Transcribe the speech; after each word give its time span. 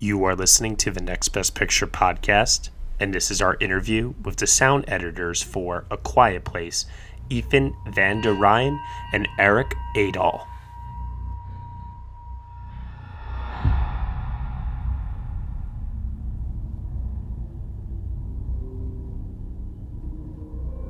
You 0.00 0.22
are 0.26 0.36
listening 0.36 0.76
to 0.76 0.92
the 0.92 1.00
Next 1.00 1.30
Best 1.30 1.56
Picture 1.56 1.88
podcast, 1.88 2.68
and 3.00 3.12
this 3.12 3.32
is 3.32 3.42
our 3.42 3.56
interview 3.58 4.14
with 4.22 4.36
the 4.36 4.46
sound 4.46 4.84
editors 4.86 5.42
for 5.42 5.86
A 5.90 5.96
Quiet 5.96 6.44
Place, 6.44 6.86
Ethan 7.28 7.74
Van 7.88 8.20
der 8.20 8.32
Ryn 8.32 8.78
and 9.12 9.26
Erik 9.40 9.74
Aadahl. 9.96 10.46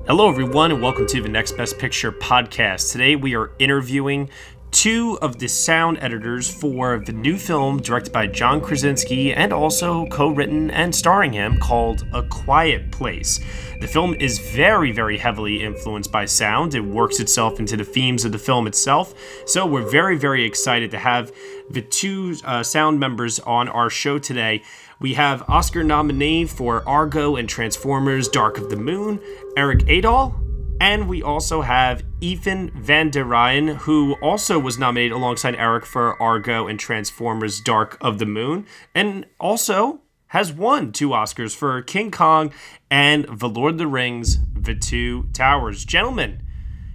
Hello, 0.06 0.28
everyone, 0.28 0.70
and 0.70 0.82
welcome 0.82 1.06
to 1.06 1.22
the 1.22 1.30
Next 1.30 1.56
Best 1.56 1.78
Picture 1.78 2.12
podcast. 2.12 2.92
Today 2.92 3.16
we 3.16 3.34
are 3.34 3.52
interviewing 3.58 4.28
two 4.70 5.18
of 5.22 5.38
the 5.38 5.48
sound 5.48 5.98
editors 6.00 6.48
for 6.52 6.98
the 6.98 7.12
new 7.12 7.36
film 7.36 7.80
directed 7.80 8.12
by 8.12 8.26
John 8.26 8.60
Krasinski 8.60 9.32
and 9.32 9.52
also 9.52 10.06
co 10.06 10.28
written 10.28 10.70
and 10.70 10.94
starring 10.94 11.32
him 11.32 11.58
called 11.58 12.06
A 12.12 12.22
Quiet 12.22 12.90
Place. 12.92 13.40
The 13.80 13.86
film 13.86 14.14
is 14.14 14.38
very, 14.38 14.92
very 14.92 15.18
heavily 15.18 15.62
influenced 15.62 16.12
by 16.12 16.24
sound. 16.26 16.74
It 16.74 16.80
works 16.80 17.20
itself 17.20 17.60
into 17.60 17.76
the 17.76 17.84
themes 17.84 18.24
of 18.24 18.32
the 18.32 18.38
film 18.38 18.66
itself. 18.66 19.14
So 19.46 19.66
we're 19.66 19.88
very, 19.88 20.16
very 20.16 20.44
excited 20.44 20.90
to 20.90 20.98
have 20.98 21.32
the 21.70 21.82
two 21.82 22.36
uh, 22.44 22.62
sound 22.62 22.98
members 22.98 23.38
on 23.40 23.68
our 23.68 23.90
show 23.90 24.18
today. 24.18 24.62
We 25.00 25.14
have 25.14 25.48
Oscar 25.48 25.84
nominee 25.84 26.44
for 26.46 26.86
Argo 26.88 27.36
and 27.36 27.48
Transformers 27.48 28.28
Dark 28.28 28.58
of 28.58 28.68
the 28.68 28.76
Moon, 28.76 29.20
Erik 29.56 29.80
Aadahl, 29.86 30.47
and 30.80 31.08
we 31.08 31.22
also 31.22 31.62
have 31.62 32.02
Ethan 32.20 32.70
Van 32.74 33.10
der 33.10 33.24
Ryn, 33.24 33.68
who 33.68 34.14
also 34.22 34.58
was 34.58 34.78
nominated 34.78 35.12
alongside 35.12 35.54
Eric 35.56 35.86
for 35.86 36.20
Argo 36.20 36.66
and 36.66 36.78
Transformers 36.78 37.60
Dark 37.60 37.96
of 38.00 38.18
the 38.18 38.26
Moon, 38.26 38.66
and 38.94 39.26
also 39.40 40.00
has 40.28 40.52
won 40.52 40.92
two 40.92 41.10
Oscars 41.10 41.56
for 41.56 41.80
King 41.82 42.10
Kong 42.10 42.52
and 42.90 43.24
The 43.24 43.48
Lord 43.48 43.74
of 43.74 43.78
the 43.78 43.86
Rings, 43.86 44.38
The 44.54 44.74
Two 44.74 45.28
Towers. 45.32 45.84
Gentlemen, 45.84 46.42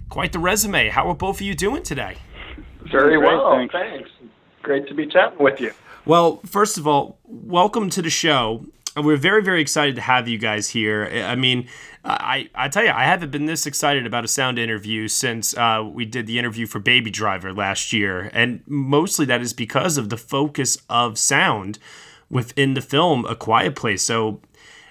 quite 0.08 0.32
the 0.32 0.38
resume. 0.38 0.88
How 0.88 1.08
are 1.08 1.14
both 1.14 1.36
of 1.36 1.42
you 1.42 1.54
doing 1.54 1.82
today? 1.82 2.16
Very 2.90 3.18
well, 3.18 3.56
thanks. 3.56 3.72
thanks. 3.72 4.10
Great 4.62 4.86
to 4.88 4.94
be 4.94 5.06
chatting 5.06 5.38
with 5.38 5.60
you. 5.60 5.72
Well, 6.06 6.40
first 6.46 6.78
of 6.78 6.86
all, 6.86 7.18
welcome 7.24 7.90
to 7.90 8.02
the 8.02 8.10
show. 8.10 8.66
We're 8.96 9.16
very, 9.16 9.42
very 9.42 9.60
excited 9.60 9.96
to 9.96 10.00
have 10.02 10.28
you 10.28 10.38
guys 10.38 10.68
here. 10.68 11.10
I 11.26 11.34
mean, 11.34 11.66
I, 12.04 12.50
I 12.54 12.68
tell 12.68 12.84
you, 12.84 12.90
I 12.90 13.04
haven't 13.04 13.30
been 13.30 13.46
this 13.46 13.66
excited 13.66 14.06
about 14.06 14.24
a 14.24 14.28
sound 14.28 14.58
interview 14.58 15.08
since 15.08 15.56
uh, 15.56 15.82
we 15.90 16.04
did 16.04 16.26
the 16.26 16.38
interview 16.38 16.66
for 16.66 16.78
Baby 16.78 17.10
Driver 17.10 17.52
last 17.52 17.92
year. 17.92 18.30
And 18.34 18.62
mostly 18.66 19.24
that 19.26 19.40
is 19.40 19.54
because 19.54 19.96
of 19.96 20.10
the 20.10 20.18
focus 20.18 20.76
of 20.90 21.18
sound 21.18 21.78
within 22.28 22.74
the 22.74 22.82
film 22.82 23.24
A 23.24 23.34
Quiet 23.34 23.74
Place. 23.74 24.02
So 24.02 24.40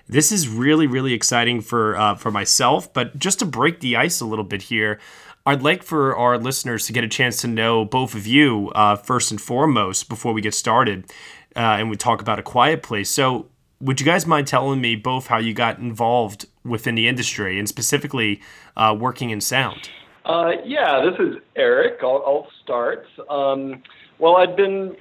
this 0.07 0.31
is 0.31 0.47
really, 0.47 0.87
really 0.87 1.13
exciting 1.13 1.61
for, 1.61 1.95
uh, 1.95 2.15
for 2.15 2.31
myself. 2.31 2.91
But 2.91 3.19
just 3.19 3.39
to 3.39 3.45
break 3.45 3.79
the 3.79 3.95
ice 3.95 4.19
a 4.19 4.25
little 4.25 4.45
bit 4.45 4.63
here, 4.63 4.99
I'd 5.45 5.61
like 5.61 5.83
for 5.83 6.15
our 6.15 6.37
listeners 6.39 6.87
to 6.87 6.93
get 6.93 7.03
a 7.03 7.07
chance 7.07 7.37
to 7.41 7.47
know 7.47 7.85
both 7.85 8.15
of 8.15 8.25
you 8.25 8.71
uh, 8.73 8.95
first 8.95 9.29
and 9.29 9.39
foremost 9.39 10.09
before 10.09 10.33
we 10.33 10.41
get 10.41 10.55
started 10.55 11.11
uh, 11.55 11.77
and 11.77 11.89
we 11.89 11.95
talk 11.95 12.21
about 12.21 12.39
a 12.39 12.43
quiet 12.43 12.81
place. 12.81 13.09
So, 13.09 13.49
would 13.83 13.99
you 13.99 14.05
guys 14.05 14.25
mind 14.25 14.47
telling 14.47 14.79
me 14.79 14.95
both 14.95 15.27
how 15.27 15.37
you 15.37 15.53
got 15.53 15.77
involved 15.77 16.45
within 16.63 16.95
the 16.95 17.07
industry 17.07 17.59
and 17.59 17.67
specifically 17.67 18.41
uh, 18.77 18.95
working 18.97 19.29
in 19.29 19.41
sound? 19.41 19.89
Uh, 20.25 20.51
yeah, 20.65 21.01
this 21.03 21.19
is 21.19 21.35
Eric. 21.57 21.99
I'll, 22.01 22.23
I'll 22.25 22.47
start. 22.63 23.05
Um, 23.29 23.83
well, 24.19 24.37
I'd 24.37 24.55
been 24.55 24.95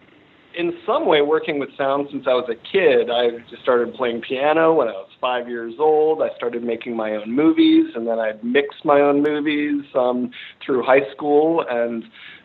in 0.59 0.73
some 0.85 1.07
way 1.07 1.23
working 1.23 1.61
with 1.61 1.69
sound 1.79 2.09
since 2.11 2.27
I 2.27 2.35
was 2.35 2.51
a 2.51 2.57
kid. 2.57 3.09
I 3.09 3.39
just 3.49 3.63
started 3.63 3.95
playing 3.95 4.23
piano 4.23 4.75
when 4.75 4.89
I 4.89 4.93
was 4.93 5.11
five 5.21 5.49
years 5.49 5.75
old. 5.79 6.21
I 6.21 6.35
started 6.35 6.65
making 6.65 6.97
my 6.97 7.13
own 7.13 7.31
movies, 7.31 7.93
and 7.95 8.07
then 8.07 8.19
I 8.19 8.33
mixed 8.43 8.85
my 8.85 9.01
own 9.01 9.23
movies 9.23 9.85
um, 9.95 10.33
through 10.67 10.83
high 10.83 11.09
school, 11.13 11.65
and 11.71 12.03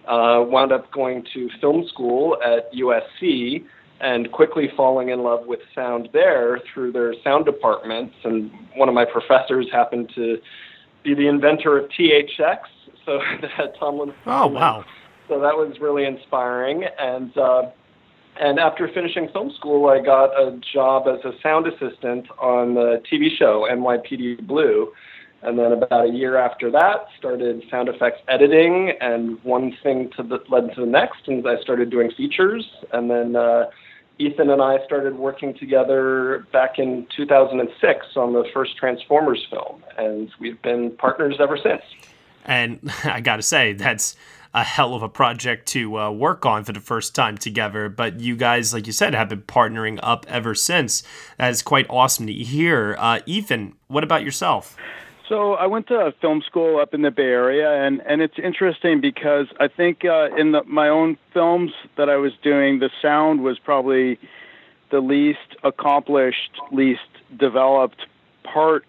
uh, 0.08 0.46
wound 0.48 0.72
up 0.72 0.92
going 0.92 1.26
to 1.34 1.50
film 1.60 1.86
school 1.88 2.38
at 2.46 2.72
USC, 2.74 3.66
and 4.00 4.32
quickly 4.32 4.70
falling 4.76 5.10
in 5.10 5.24
love 5.24 5.46
with 5.48 5.60
sound 5.74 6.10
there 6.14 6.60
through 6.74 6.92
their 6.92 7.14
sound 7.24 7.46
departments. 7.46 8.16
And 8.24 8.52
one 8.76 8.90
of 8.90 8.96
my 8.96 9.06
professors 9.06 9.68
happened 9.72 10.12
to 10.16 10.38
be 11.04 11.14
the 11.14 11.28
inventor 11.28 11.78
of 11.78 11.90
THX, 11.90 12.60
so 13.06 13.20
that 13.42 13.74
Tom 13.80 13.98
Holman. 13.98 14.16
Oh 14.26 14.48
wow! 14.48 14.86
So 15.28 15.40
that 15.40 15.56
was 15.56 15.78
really 15.80 16.06
inspiring, 16.06 16.86
and. 17.00 17.36
Uh, 17.38 17.64
and 18.40 18.60
after 18.60 18.88
finishing 18.94 19.30
film 19.30 19.52
school, 19.58 19.90
I 19.90 20.00
got 20.00 20.28
a 20.40 20.60
job 20.72 21.08
as 21.08 21.26
a 21.26 21.32
sound 21.42 21.66
assistant 21.66 22.28
on 22.40 22.76
the 22.76 23.02
TV 23.12 23.36
show 23.36 23.68
NYPD 23.68 24.46
Blue. 24.46 24.92
And 25.42 25.58
then 25.58 25.72
about 25.72 26.06
a 26.06 26.12
year 26.12 26.38
after 26.38 26.72
that, 26.72 27.08
started 27.18 27.64
sound 27.70 27.90
effects 27.90 28.20
editing, 28.28 28.94
and 29.02 29.44
one 29.44 29.76
thing 29.84 30.10
to 30.18 30.24
the, 30.24 30.40
led 30.50 30.74
to 30.76 30.82
the 30.82 30.88
next, 30.88 31.28
and 31.28 31.48
I 31.48 31.60
started 31.62 31.90
doing 31.90 32.12
features. 32.12 32.68
And 32.92 33.10
then 33.10 33.36
uh, 33.36 33.66
Ethan 34.20 34.50
and 34.50 34.62
I 34.62 34.84
started 34.86 35.16
working 35.16 35.54
together 35.54 36.46
back 36.52 36.80
in 36.80 37.08
2006 37.16 38.06
on 38.16 38.34
the 38.34 38.46
first 38.54 38.76
Transformers 38.78 39.46
film, 39.50 39.84
and 39.98 40.30
we've 40.40 40.62
been 40.62 40.92
partners 40.98 41.36
ever 41.40 41.58
since. 41.58 41.84
And 42.46 42.80
I 43.04 43.22
got 43.22 43.36
to 43.36 43.44
say, 43.44 43.74
that's 43.74 44.16
a 44.54 44.64
hell 44.64 44.96
of 44.96 45.04
a 45.04 45.10
project 45.10 45.68
to 45.68 46.00
uh, 46.00 46.10
work 46.10 46.46
on 46.46 46.64
for 46.64 46.74
the 46.74 46.80
first 46.80 47.14
time 47.14 47.38
together. 47.38 47.90
But 47.90 48.20
you 48.20 48.36
guys, 48.36 48.74
like 48.74 48.88
you 48.88 48.94
said, 48.94 49.14
have 49.14 49.30
been 49.30 49.44
partnering 49.44 50.00
up 50.02 50.26
ever 50.28 50.56
since. 50.56 51.04
That 51.38 51.52
is 51.52 51.62
quite 51.62 51.86
awesome 51.90 52.26
to 52.26 52.34
hear. 52.34 52.96
Uh, 52.98 53.20
Ethan, 53.26 53.76
what 53.88 54.04
about 54.04 54.24
yourself? 54.24 54.76
So 55.30 55.54
I 55.54 55.66
went 55.68 55.88
to 55.88 56.14
film 56.22 56.42
school 56.46 56.80
up 56.80 56.94
in 56.94 57.02
the 57.02 57.12
Bay 57.12 57.24
Area, 57.24 57.86
and 57.86 58.02
and 58.06 58.22
it's 58.22 58.40
interesting 58.42 59.02
because 59.02 59.48
I 59.60 59.68
think 59.68 60.06
uh, 60.06 60.30
in 60.38 60.54
the, 60.54 60.64
my 60.64 60.88
own 60.88 61.18
films 61.34 61.72
that 61.98 62.10
I 62.10 62.16
was 62.16 62.32
doing, 62.42 62.80
the 62.80 62.90
sound 63.02 63.42
was 63.42 63.60
probably 63.60 64.18
the 64.90 65.02
least 65.02 65.58
accomplished, 65.64 66.52
least 66.72 67.02
developed 67.38 68.06
part 68.44 68.86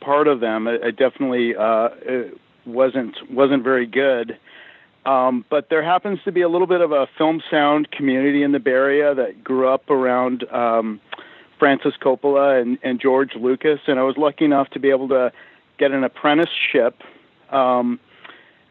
part 0.00 0.26
of 0.26 0.40
them. 0.40 0.66
It, 0.66 0.82
it 0.82 0.96
definitely 0.96 1.54
uh, 1.54 1.90
it 2.02 2.40
wasn't 2.64 3.16
wasn't 3.30 3.62
very 3.62 3.86
good. 3.86 4.36
Um, 5.04 5.44
but 5.48 5.70
there 5.70 5.84
happens 5.84 6.18
to 6.24 6.32
be 6.32 6.40
a 6.40 6.48
little 6.48 6.66
bit 6.66 6.80
of 6.80 6.90
a 6.90 7.06
film 7.16 7.40
sound 7.48 7.92
community 7.92 8.42
in 8.42 8.50
the 8.50 8.58
Bay 8.58 8.72
Area 8.72 9.14
that 9.14 9.44
grew 9.44 9.68
up 9.68 9.88
around 9.88 10.42
um, 10.52 11.00
Francis 11.60 11.94
Coppola 12.02 12.60
and, 12.60 12.76
and 12.82 13.00
George 13.00 13.36
Lucas, 13.36 13.78
and 13.86 14.00
I 14.00 14.02
was 14.02 14.16
lucky 14.16 14.44
enough 14.44 14.68
to 14.70 14.80
be 14.80 14.90
able 14.90 15.08
to 15.10 15.30
get 15.78 15.92
an 15.92 16.04
apprenticeship 16.04 17.02
um, 17.50 18.00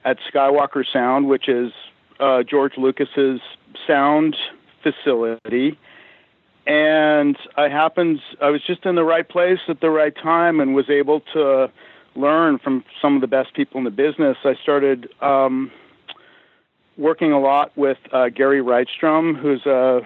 at 0.03 0.17
Skywalker 0.31 0.85
Sound, 0.91 1.27
which 1.27 1.47
is 1.47 1.71
uh, 2.19 2.43
George 2.43 2.77
Lucas's 2.77 3.41
sound 3.87 4.35
facility. 4.83 5.77
And 6.67 7.37
I 7.57 7.69
happened, 7.69 8.21
I 8.41 8.49
was 8.49 8.61
just 8.65 8.85
in 8.85 8.95
the 8.95 9.03
right 9.03 9.27
place 9.27 9.59
at 9.67 9.81
the 9.81 9.89
right 9.89 10.15
time 10.15 10.59
and 10.59 10.73
was 10.73 10.89
able 10.89 11.19
to 11.33 11.71
learn 12.15 12.57
from 12.59 12.83
some 13.01 13.15
of 13.15 13.21
the 13.21 13.27
best 13.27 13.53
people 13.53 13.77
in 13.77 13.83
the 13.83 13.91
business. 13.91 14.37
I 14.43 14.55
started 14.63 15.09
um, 15.21 15.71
working 16.97 17.31
a 17.31 17.39
lot 17.39 17.75
with 17.77 17.97
uh, 18.11 18.29
Gary 18.29 18.61
Rydstrom, 18.61 19.37
who's 19.39 19.65
a 19.65 20.01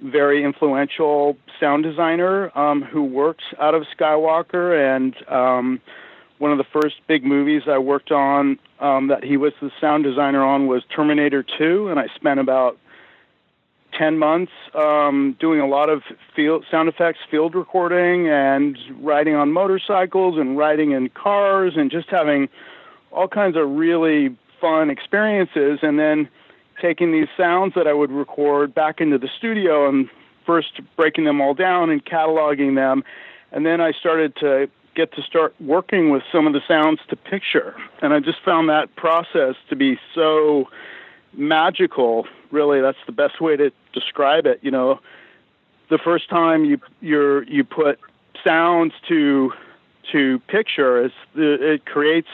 very 0.00 0.44
influential 0.44 1.36
sound 1.58 1.82
designer 1.82 2.56
um, 2.56 2.82
who 2.82 3.02
works 3.02 3.44
out 3.58 3.74
of 3.74 3.84
Skywalker. 3.98 4.96
And 4.96 5.14
um, 5.28 5.80
one 6.38 6.52
of 6.52 6.58
the 6.58 6.64
first 6.64 6.96
big 7.06 7.24
movies 7.24 7.62
I 7.66 7.78
worked 7.78 8.10
on 8.10 8.58
um, 8.80 9.08
that 9.08 9.24
he 9.24 9.36
was 9.36 9.52
the 9.60 9.70
sound 9.80 10.04
designer 10.04 10.44
on 10.44 10.66
was 10.66 10.82
Terminator 10.94 11.42
2. 11.42 11.88
And 11.88 11.98
I 11.98 12.08
spent 12.14 12.40
about 12.40 12.78
10 13.96 14.18
months 14.18 14.52
um, 14.74 15.36
doing 15.40 15.60
a 15.60 15.66
lot 15.66 15.88
of 15.88 16.02
field 16.34 16.64
sound 16.70 16.88
effects 16.88 17.20
field 17.30 17.54
recording 17.54 18.28
and 18.28 18.76
riding 19.00 19.34
on 19.34 19.52
motorcycles 19.52 20.36
and 20.36 20.58
riding 20.58 20.90
in 20.90 21.08
cars 21.10 21.74
and 21.76 21.90
just 21.90 22.08
having 22.10 22.48
all 23.10 23.28
kinds 23.28 23.56
of 23.56 23.70
really 23.70 24.36
fun 24.60 24.90
experiences 24.90 25.78
and 25.82 25.98
then 25.98 26.28
taking 26.80 27.12
these 27.12 27.28
sounds 27.36 27.74
that 27.74 27.86
I 27.86 27.94
would 27.94 28.10
record 28.10 28.74
back 28.74 29.00
into 29.00 29.16
the 29.16 29.28
studio 29.38 29.88
and 29.88 30.10
first 30.44 30.80
breaking 30.96 31.24
them 31.24 31.40
all 31.40 31.54
down 31.54 31.88
and 31.88 32.04
cataloging 32.04 32.74
them 32.74 33.02
and 33.52 33.64
then 33.64 33.80
I 33.80 33.92
started 33.92 34.36
to 34.36 34.68
get 34.96 35.12
to 35.12 35.22
start 35.22 35.54
working 35.60 36.10
with 36.10 36.22
some 36.32 36.46
of 36.46 36.52
the 36.52 36.60
sounds 36.66 37.00
to 37.08 37.16
picture 37.16 37.76
and 38.02 38.12
I 38.12 38.20
just 38.20 38.42
found 38.44 38.68
that 38.68 38.96
process 38.96 39.54
to 39.68 39.76
be 39.76 39.98
so 40.14 40.68
magical 41.34 42.26
really 42.50 42.80
that's 42.80 42.98
the 43.06 43.12
best 43.12 43.40
way 43.40 43.56
to 43.56 43.70
describe 43.92 44.46
it 44.46 44.58
you 44.62 44.70
know 44.70 45.00
the 45.90 45.98
first 45.98 46.28
time 46.28 46.64
you 46.64 46.80
you 47.00 47.42
you 47.46 47.62
put 47.62 48.00
sounds 48.42 48.94
to 49.08 49.52
to 50.12 50.38
picture 50.48 51.10
it 51.34 51.84
creates 51.84 52.28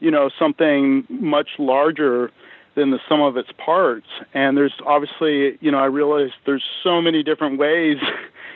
you 0.00 0.10
know 0.10 0.30
something 0.38 1.06
much 1.08 1.48
larger 1.58 2.30
than 2.76 2.90
the 2.90 3.00
sum 3.08 3.20
of 3.22 3.36
its 3.36 3.50
parts. 3.56 4.06
And 4.34 4.56
there's 4.56 4.74
obviously, 4.84 5.58
you 5.60 5.72
know, 5.72 5.78
I 5.78 5.86
realize 5.86 6.30
there's 6.44 6.62
so 6.84 7.00
many 7.00 7.24
different 7.24 7.58
ways 7.58 7.96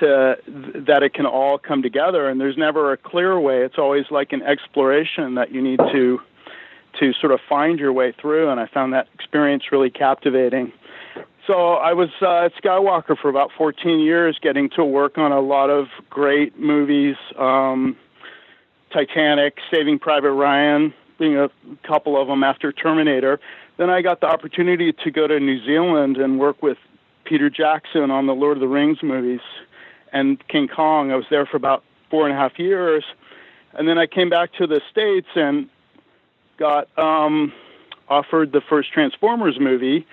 to 0.00 0.36
that 0.86 1.02
it 1.02 1.14
can 1.14 1.26
all 1.26 1.58
come 1.58 1.82
together, 1.82 2.28
and 2.28 2.40
there's 2.40 2.56
never 2.56 2.92
a 2.92 2.96
clear 2.96 3.38
way. 3.38 3.62
It's 3.62 3.78
always 3.78 4.06
like 4.10 4.32
an 4.32 4.42
exploration 4.42 5.34
that 5.34 5.52
you 5.52 5.62
need 5.62 5.78
to 5.92 6.20
to 7.00 7.12
sort 7.20 7.32
of 7.32 7.40
find 7.48 7.78
your 7.78 7.92
way 7.92 8.12
through. 8.12 8.50
And 8.50 8.58
I 8.58 8.66
found 8.66 8.92
that 8.92 9.08
experience 9.14 9.64
really 9.70 9.90
captivating. 9.90 10.72
So 11.46 11.74
I 11.74 11.92
was 11.92 12.10
uh, 12.20 12.46
at 12.46 12.54
Skywalker 12.56 13.16
for 13.16 13.28
about 13.28 13.50
14 13.56 14.00
years, 14.00 14.38
getting 14.42 14.68
to 14.70 14.84
work 14.84 15.16
on 15.16 15.32
a 15.32 15.40
lot 15.40 15.70
of 15.70 15.86
great 16.10 16.58
movies. 16.58 17.16
Um, 17.38 17.96
Titanic, 18.92 19.58
Saving 19.70 19.98
Private 19.98 20.32
Ryan, 20.32 20.92
being 21.18 21.36
a 21.36 21.50
couple 21.86 22.20
of 22.20 22.28
them 22.28 22.42
after 22.42 22.72
Terminator. 22.72 23.40
Then 23.76 23.90
I 23.90 24.02
got 24.02 24.20
the 24.20 24.26
opportunity 24.26 24.92
to 24.92 25.10
go 25.10 25.26
to 25.26 25.38
New 25.38 25.64
Zealand 25.64 26.16
and 26.16 26.38
work 26.38 26.62
with 26.62 26.78
Peter 27.24 27.48
Jackson 27.50 28.10
on 28.10 28.26
the 28.26 28.34
Lord 28.34 28.56
of 28.56 28.60
the 28.60 28.68
Rings 28.68 28.98
movies 29.02 29.40
and 30.12 30.46
King 30.48 30.68
Kong. 30.68 31.10
I 31.12 31.16
was 31.16 31.26
there 31.30 31.46
for 31.46 31.56
about 31.56 31.84
four 32.10 32.26
and 32.26 32.36
a 32.36 32.38
half 32.38 32.58
years. 32.58 33.04
And 33.74 33.86
then 33.86 33.98
I 33.98 34.06
came 34.06 34.30
back 34.30 34.52
to 34.54 34.66
the 34.66 34.80
States 34.90 35.28
and 35.34 35.68
got 36.58 36.88
um, 36.98 37.52
offered 38.08 38.52
the 38.52 38.60
first 38.60 38.92
Transformers 38.92 39.58
movie. 39.60 40.06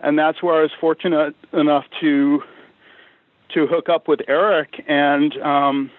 And 0.00 0.18
that's 0.18 0.42
where 0.42 0.54
I 0.54 0.62
was 0.62 0.72
fortunate 0.80 1.34
enough 1.52 1.84
to 2.00 2.42
to 3.54 3.66
hook 3.66 3.88
up 3.88 4.06
with 4.06 4.20
Eric 4.28 4.84
and 4.86 5.36
um, 5.38 5.90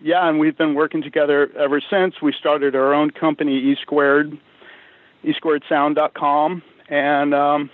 yeah, 0.00 0.28
and 0.28 0.38
we've 0.38 0.56
been 0.56 0.74
working 0.74 1.02
together 1.02 1.50
ever 1.56 1.80
since. 1.80 2.22
We 2.22 2.32
started 2.32 2.76
our 2.76 2.94
own 2.94 3.10
company, 3.10 3.56
E 3.56 3.76
Squared, 3.82 4.38
eSquaredSound.com, 5.24 6.62
and 6.88 7.34
um, 7.34 7.70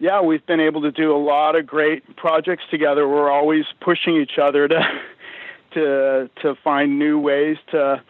yeah, 0.00 0.20
we've 0.20 0.44
been 0.46 0.60
able 0.60 0.82
to 0.82 0.92
do 0.92 1.14
a 1.14 1.18
lot 1.18 1.56
of 1.56 1.66
great 1.66 2.16
projects 2.16 2.64
together. 2.70 3.08
We're 3.08 3.30
always 3.30 3.64
pushing 3.80 4.16
each 4.16 4.38
other 4.40 4.68
to 4.68 4.80
to 5.74 6.30
to 6.42 6.54
find 6.62 6.98
new 6.98 7.18
ways 7.18 7.56
to 7.70 8.02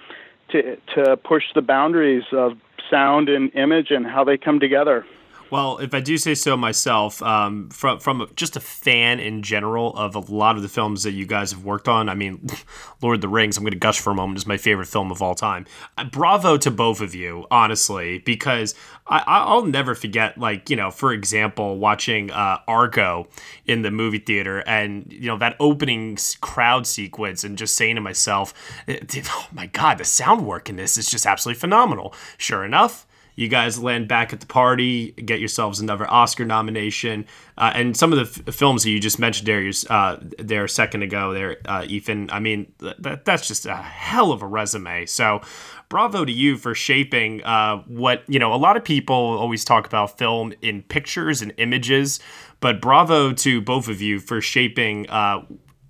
to 0.50 0.76
to 0.94 1.17
push 1.17 1.44
the 1.55 1.62
boundaries 1.62 2.25
of 2.32 2.52
sound 2.90 3.29
and 3.29 3.55
image 3.55 3.90
and 3.90 4.06
how 4.06 4.25
they 4.25 4.37
come 4.37 4.61
together. 4.61 5.05
Well, 5.50 5.79
if 5.79 5.95
I 5.95 6.00
do 6.00 6.19
say 6.19 6.35
so 6.35 6.56
myself, 6.56 7.23
um, 7.23 7.71
from 7.71 8.00
from 8.00 8.31
just 8.37 8.56
a 8.56 8.61
fan 8.61 9.19
in 9.19 9.43
general 9.43 9.95
of 9.97 10.15
a 10.15 10.19
lot 10.19 10.56
of 10.56 10.62
the 10.62 10.69
films 10.69 11.05
that 11.05 11.12
you 11.12 11.25
guys 11.25 11.53
have 11.53 11.65
worked 11.65 11.89
on, 11.89 12.09
I 12.11 12.15
mean, 12.15 12.47
Lord 13.03 13.17
of 13.17 13.21
the 13.23 13.29
Rings, 13.29 13.56
I'm 13.56 13.62
going 13.62 13.73
to 13.73 13.79
gush 13.79 13.99
for 13.99 14.11
a 14.11 14.15
moment, 14.15 14.39
is 14.39 14.47
my 14.47 14.59
favorite 14.59 14.89
film 14.89 15.11
of 15.11 15.23
all 15.23 15.35
time. 15.35 15.65
Uh, 15.97 16.05
bravo 16.05 16.59
to 16.59 16.71
both 16.71 17.00
of 17.00 17.15
you, 17.15 17.47
honestly, 17.50 18.19
because 18.19 18.75
I, 19.06 19.55
will 19.55 19.65
never 19.65 19.95
forget, 19.95 20.37
like, 20.37 20.69
you 20.69 20.77
know, 20.77 20.91
for 20.91 21.12
example, 21.12 21.79
watching 21.79 22.31
uh, 22.31 22.59
Argo 22.69 23.29
in 23.65 23.81
the 23.81 23.91
movie 23.91 24.19
theater 24.19 24.61
and, 24.67 25.11
you 25.11 25.29
know, 25.29 25.39
that 25.39 25.56
opening 25.61 26.19
crowd 26.43 26.87
sequence 26.87 27.43
and 27.43 27.56
just 27.56 27.75
saying 27.75 27.94
to 27.94 28.03
myself, 28.03 28.53
oh 28.87 29.47
my 29.51 29.67
God, 29.67 29.97
the 29.97 30.05
sound 30.05 30.47
work 30.47 30.69
in 30.69 30.77
this 30.77 30.99
is 30.99 31.09
just 31.09 31.25
absolutely 31.25 31.59
phenomenal. 31.59 32.12
Sure 32.37 32.67
enough, 32.67 33.06
you 33.38 33.46
guys 33.46 33.79
land 33.79 34.08
back 34.08 34.32
at 34.32 34.40
the 34.40 34.46
party, 34.46 35.12
get 35.12 35.38
yourselves 35.38 35.79
another 35.79 36.11
Oscar 36.11 36.44
nomination, 36.44 37.25
uh, 37.56 37.70
and 37.73 37.96
some 37.96 38.12
of 38.12 38.19
the 38.19 38.43
f- 38.49 38.52
films 38.52 38.82
that 38.82 38.90
you 38.90 38.99
just 38.99 39.20
mentioned 39.20 39.46
there, 39.46 39.70
uh, 39.88 40.17
there 40.40 40.64
a 40.64 40.69
second 40.69 41.05
ago, 41.05 41.32
there, 41.32 41.58
uh, 41.64 41.85
Ethan. 41.87 42.31
I 42.32 42.40
mean, 42.40 42.73
th- 42.81 43.20
that's 43.25 43.46
just 43.46 43.64
a 43.64 43.76
hell 43.76 44.32
of 44.32 44.43
a 44.43 44.46
resume. 44.46 45.06
So, 45.06 45.40
bravo 45.88 46.25
to 46.25 46.32
you 46.32 46.56
for 46.56 46.75
shaping 46.75 47.44
uh, 47.44 47.76
what 47.87 48.25
you 48.26 48.40
know. 48.40 48.52
A 48.52 48.56
lot 48.56 48.76
of 48.76 48.82
people 48.82 49.14
always 49.14 49.64
talk 49.64 49.87
about 49.87 50.19
film 50.19 50.52
in 50.61 50.82
pictures 50.82 51.41
and 51.41 51.55
images, 51.58 52.19
but 52.58 52.81
bravo 52.81 53.32
to 53.34 53.61
both 53.61 53.87
of 53.87 54.02
you 54.02 54.19
for 54.19 54.41
shaping 54.41 55.08
uh, 55.11 55.44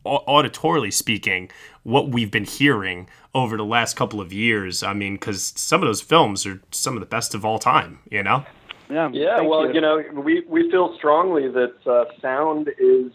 auditorily 0.07 0.93
speaking, 0.93 1.51
what 1.83 2.09
we've 2.11 2.31
been 2.31 2.45
hearing 2.45 3.09
over 3.35 3.57
the 3.57 3.65
last 3.65 3.97
couple 3.97 4.21
of 4.21 4.33
years. 4.33 4.83
I 4.83 4.93
mean, 4.93 5.15
because 5.15 5.53
some 5.57 5.83
of 5.83 5.89
those 5.89 6.01
films 6.01 6.47
are 6.47 6.61
some 6.71 6.95
of 6.95 7.01
the 7.01 7.07
best 7.07 7.35
of 7.35 7.45
all 7.45 7.59
time, 7.59 8.01
you 8.11 8.23
know? 8.23 8.45
Yeah. 8.91 9.11
Yeah. 9.13 9.41
Well, 9.41 9.69
you. 9.69 9.75
you. 9.75 9.81
know, 9.81 10.03
we, 10.15 10.43
we 10.49 10.71
feel 10.71 10.95
strongly 10.97 11.49
that 11.49 11.75
uh, 11.87 12.07
sound 12.21 12.71
is 12.79 13.13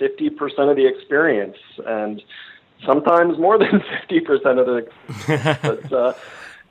50% 0.00 0.70
of 0.70 0.76
the 0.76 0.86
experience 0.86 1.56
and 1.86 2.22
sometimes 2.84 3.38
more 3.38 3.58
than 3.58 3.68
50% 4.10 4.58
of 4.58 4.66
the, 4.66 5.58
but, 5.62 5.92
uh, 5.92 6.14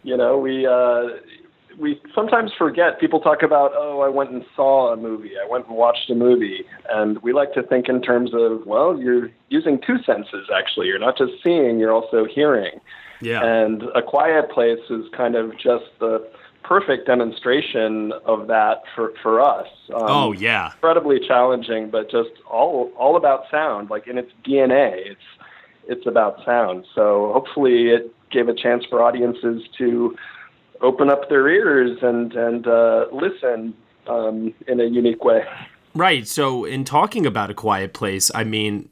you 0.03 0.17
know, 0.17 0.37
we, 0.37 0.65
uh, 0.65 1.09
we 1.77 2.01
sometimes 2.13 2.51
forget. 2.57 2.99
People 2.99 3.19
talk 3.19 3.43
about, 3.43 3.71
oh, 3.75 4.01
I 4.01 4.09
went 4.09 4.31
and 4.31 4.43
saw 4.55 4.93
a 4.93 4.97
movie. 4.97 5.31
I 5.41 5.49
went 5.49 5.67
and 5.67 5.75
watched 5.75 6.09
a 6.09 6.15
movie, 6.15 6.65
and 6.89 7.17
we 7.19 7.33
like 7.33 7.53
to 7.53 7.63
think 7.63 7.89
in 7.89 8.01
terms 8.01 8.31
of, 8.33 8.65
well, 8.65 8.99
you're 8.99 9.29
using 9.49 9.79
two 9.85 10.01
senses. 10.03 10.49
Actually, 10.55 10.87
you're 10.87 10.99
not 10.99 11.17
just 11.17 11.33
seeing; 11.43 11.79
you're 11.79 11.93
also 11.93 12.25
hearing. 12.25 12.79
Yeah. 13.21 13.43
And 13.43 13.83
a 13.95 14.01
quiet 14.01 14.49
place 14.51 14.79
is 14.89 15.05
kind 15.15 15.35
of 15.35 15.51
just 15.53 15.85
the 15.99 16.27
perfect 16.63 17.07
demonstration 17.07 18.13
of 18.25 18.47
that 18.47 18.83
for 18.95 19.13
for 19.21 19.41
us. 19.41 19.67
Um, 19.93 20.03
oh 20.07 20.31
yeah. 20.31 20.71
Incredibly 20.73 21.19
challenging, 21.19 21.89
but 21.89 22.09
just 22.09 22.31
all 22.49 22.91
all 22.97 23.15
about 23.15 23.43
sound. 23.49 23.89
Like 23.89 24.07
in 24.07 24.17
its 24.17 24.31
DNA, 24.45 24.93
it's 25.11 25.21
it's 25.87 26.07
about 26.07 26.43
sound. 26.45 26.85
So 26.95 27.31
hopefully, 27.33 27.89
it 27.89 28.13
gave 28.31 28.47
a 28.47 28.53
chance 28.53 28.85
for 28.89 29.03
audiences 29.03 29.63
to 29.77 30.15
open 30.81 31.09
up 31.09 31.29
their 31.29 31.47
ears 31.47 31.97
and 32.01 32.33
and 32.33 32.67
uh, 32.67 33.05
listen 33.11 33.73
um, 34.07 34.53
in 34.67 34.79
a 34.79 34.85
unique 34.85 35.23
way. 35.23 35.43
Right. 35.93 36.27
So, 36.27 36.63
in 36.65 36.85
talking 36.85 37.25
about 37.25 37.49
a 37.49 37.53
quiet 37.53 37.93
place, 37.93 38.31
I 38.33 38.43
mean, 38.43 38.89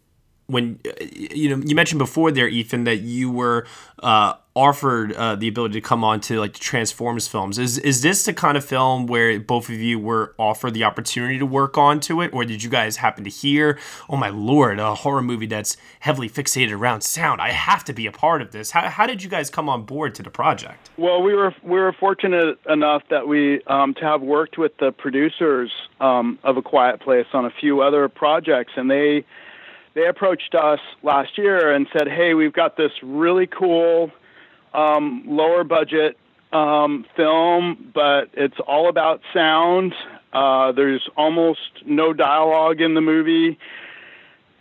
when 0.48 0.80
you 1.12 1.56
know 1.56 1.64
you 1.66 1.76
mentioned 1.76 2.00
before 2.00 2.32
there, 2.32 2.48
Ethan, 2.48 2.84
that 2.86 2.98
you 2.98 3.32
were 3.32 3.66
uh, 4.04 4.34
offered 4.60 5.14
uh, 5.14 5.36
the 5.36 5.48
ability 5.48 5.74
to 5.74 5.82
come 5.82 6.04
on 6.04 6.20
to 6.20 6.38
like 6.38 6.52
the 6.52 6.60
Transformers 6.60 7.30
films. 7.30 7.58
Is 7.58 7.78
is 7.78 8.02
this 8.02 8.26
the 8.26 8.34
kind 8.34 8.58
of 8.58 8.66
film 8.66 9.08
where 9.08 9.40
both 9.40 9.70
of 9.70 9.76
you 9.76 9.98
were 9.98 10.36
offered 10.38 10.74
the 10.74 10.84
opportunity 10.84 11.40
to 11.40 11.46
work 11.46 11.78
on 11.78 12.02
to 12.02 12.20
it, 12.22 12.34
or 12.34 12.44
did 12.44 12.62
you 12.62 12.70
guys 12.70 12.98
happen 12.98 13.24
to 13.24 13.30
hear, 13.30 13.80
oh 14.10 14.18
my 14.18 14.28
lord, 14.28 14.78
a 14.78 14.96
horror 14.96 15.22
movie 15.22 15.46
that's 15.46 15.78
heavily 16.02 16.30
fixated 16.30 16.78
around 16.78 17.02
sound? 17.02 17.40
I 17.42 17.52
have 17.52 17.86
to 17.86 17.94
be 17.94 18.06
a 18.06 18.12
part 18.12 18.42
of 18.42 18.52
this. 18.52 18.72
How, 18.72 18.90
how 18.90 19.08
did 19.08 19.24
you 19.24 19.30
guys 19.30 19.50
come 19.50 19.70
on 19.70 19.84
board 19.84 20.14
to 20.16 20.24
the 20.24 20.30
project? 20.30 20.90
Well, 20.98 21.24
we 21.24 21.34
were 21.34 21.56
we 21.64 21.80
were 21.80 21.94
fortunate 21.94 22.60
enough 22.68 23.04
that 23.10 23.30
we 23.30 23.64
um, 23.64 23.94
to 23.96 24.02
have 24.02 24.22
worked 24.22 24.58
with 24.58 24.76
the 24.78 24.92
producers 24.92 25.72
um, 26.02 26.38
of 26.44 26.58
A 26.58 26.62
Quiet 26.62 27.00
Place 27.00 27.28
on 27.32 27.46
a 27.46 27.52
few 27.62 27.82
other 27.82 28.10
projects, 28.10 28.74
and 28.76 28.92
they 28.92 29.24
they 29.94 30.06
approached 30.08 30.54
us 30.54 30.80
last 31.02 31.38
year 31.38 31.72
and 31.72 31.88
said, 31.94 32.10
"Hey, 32.10 32.34
we've 32.34 32.54
got 32.54 32.76
this 32.76 32.92
really 33.02 33.48
cool 33.48 34.12
um, 34.74 35.24
lower 35.26 35.64
budget 35.64 36.18
um, 36.52 37.06
film, 37.16 37.92
but 37.94 38.30
it's 38.34 38.60
all 38.68 38.90
about 38.90 39.22
sound. 39.34 39.94
Uh, 40.34 40.72
there's 40.72 41.08
almost 41.16 41.86
no 41.86 42.14
dialogue 42.14 42.82
in 42.82 42.94
the 42.94 43.02
movie. 43.02 43.58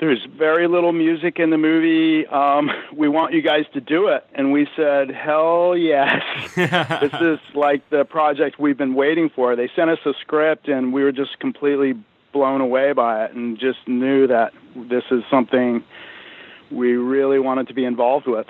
There's 0.01 0.25
very 0.27 0.69
little 0.69 0.93
music 0.93 1.41
in 1.41 1.51
the 1.51 1.59
movie. 1.59 2.25
Um, 2.27 2.71
we 2.95 3.09
want 3.09 3.35
you 3.35 3.43
guys 3.43 3.65
to 3.75 3.81
do 3.81 4.07
it. 4.09 4.25
And 4.33 4.53
we 4.53 4.69
said, 4.77 5.11
hell 5.11 5.77
yes. 5.77 6.23
this 6.55 7.13
is 7.21 7.41
like 7.55 7.89
the 7.91 8.05
project 8.05 8.61
we've 8.61 8.79
been 8.79 8.95
waiting 8.95 9.29
for. 9.29 9.57
They 9.57 9.69
sent 9.75 9.91
us 9.91 9.99
a 10.07 10.13
script, 10.21 10.69
and 10.69 10.93
we 10.93 11.03
were 11.03 11.11
just 11.11 11.41
completely 11.41 11.95
blown 12.33 12.61
away 12.61 12.93
by 12.93 13.25
it 13.25 13.33
and 13.33 13.59
just 13.59 13.79
knew 13.89 14.29
that 14.29 14.53
this 14.77 15.05
is 15.11 15.25
something 15.31 15.83
we 16.71 16.93
really 16.93 17.41
wanted 17.41 17.67
to 17.69 17.75
be 17.75 17.85
involved 17.85 18.29
with. 18.29 18.47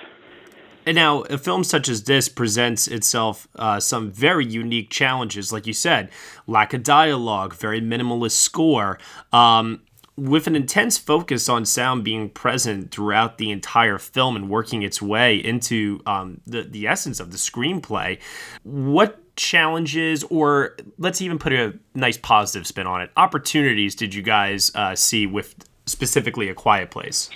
And 0.88 0.94
now, 0.94 1.20
a 1.24 1.36
film 1.36 1.64
such 1.64 1.86
as 1.86 2.04
this 2.04 2.30
presents 2.30 2.88
itself 2.88 3.46
uh, 3.56 3.78
some 3.78 4.10
very 4.10 4.46
unique 4.46 4.88
challenges, 4.88 5.52
like 5.52 5.66
you 5.66 5.74
said, 5.74 6.08
lack 6.46 6.72
of 6.72 6.82
dialogue, 6.82 7.52
very 7.52 7.78
minimalist 7.78 8.30
score, 8.30 8.98
um, 9.30 9.82
with 10.16 10.46
an 10.46 10.56
intense 10.56 10.96
focus 10.96 11.46
on 11.46 11.66
sound 11.66 12.04
being 12.04 12.30
present 12.30 12.90
throughout 12.90 13.36
the 13.36 13.50
entire 13.50 13.98
film 13.98 14.34
and 14.34 14.48
working 14.48 14.82
its 14.82 15.02
way 15.02 15.36
into 15.36 16.00
um, 16.06 16.40
the 16.46 16.62
the 16.62 16.86
essence 16.86 17.20
of 17.20 17.32
the 17.32 17.36
screenplay. 17.36 18.18
What 18.62 19.36
challenges, 19.36 20.24
or 20.30 20.74
let's 20.96 21.20
even 21.20 21.38
put 21.38 21.52
a 21.52 21.78
nice 21.94 22.16
positive 22.16 22.66
spin 22.66 22.86
on 22.86 23.02
it, 23.02 23.10
opportunities 23.14 23.94
did 23.94 24.14
you 24.14 24.22
guys 24.22 24.72
uh, 24.74 24.94
see 24.94 25.26
with 25.26 25.54
specifically 25.84 26.48
A 26.48 26.54
Quiet 26.54 26.90
Place? 26.90 27.28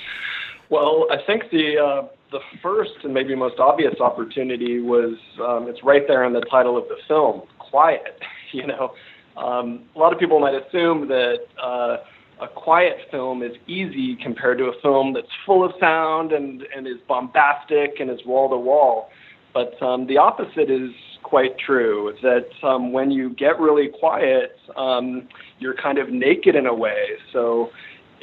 Well, 0.70 1.06
I 1.10 1.18
think 1.18 1.50
the 1.50 1.76
uh, 1.76 2.04
the 2.32 2.40
first 2.62 2.92
and 3.04 3.14
maybe 3.14 3.34
most 3.34 3.58
obvious 3.58 3.94
opportunity 4.00 4.80
was 4.80 5.16
um, 5.40 5.68
it's 5.68 5.84
right 5.84 6.02
there 6.08 6.24
in 6.24 6.32
the 6.32 6.40
title 6.50 6.76
of 6.76 6.84
the 6.88 6.96
film, 7.06 7.42
quiet. 7.58 8.18
You 8.54 8.66
know, 8.66 8.92
um, 9.38 9.84
a 9.96 9.98
lot 9.98 10.12
of 10.12 10.18
people 10.18 10.38
might 10.38 10.54
assume 10.54 11.08
that 11.08 11.46
uh, 11.58 11.96
a 12.38 12.48
quiet 12.54 12.98
film 13.10 13.42
is 13.42 13.52
easy 13.66 14.14
compared 14.22 14.58
to 14.58 14.64
a 14.64 14.78
film 14.82 15.14
that's 15.14 15.32
full 15.46 15.64
of 15.64 15.72
sound 15.80 16.32
and 16.32 16.62
and 16.76 16.86
is 16.86 16.98
bombastic 17.08 17.98
and 17.98 18.10
is 18.10 18.18
wall 18.26 18.50
to 18.50 18.58
wall. 18.58 19.08
But 19.54 19.82
um, 19.82 20.06
the 20.06 20.18
opposite 20.18 20.70
is 20.70 20.90
quite 21.22 21.58
true. 21.58 22.14
That 22.22 22.48
um, 22.62 22.92
when 22.92 23.10
you 23.10 23.30
get 23.30 23.58
really 23.58 23.88
quiet, 23.88 24.56
um, 24.76 25.28
you're 25.58 25.74
kind 25.74 25.98
of 25.98 26.10
naked 26.10 26.54
in 26.54 26.66
a 26.66 26.74
way. 26.74 27.12
So, 27.32 27.70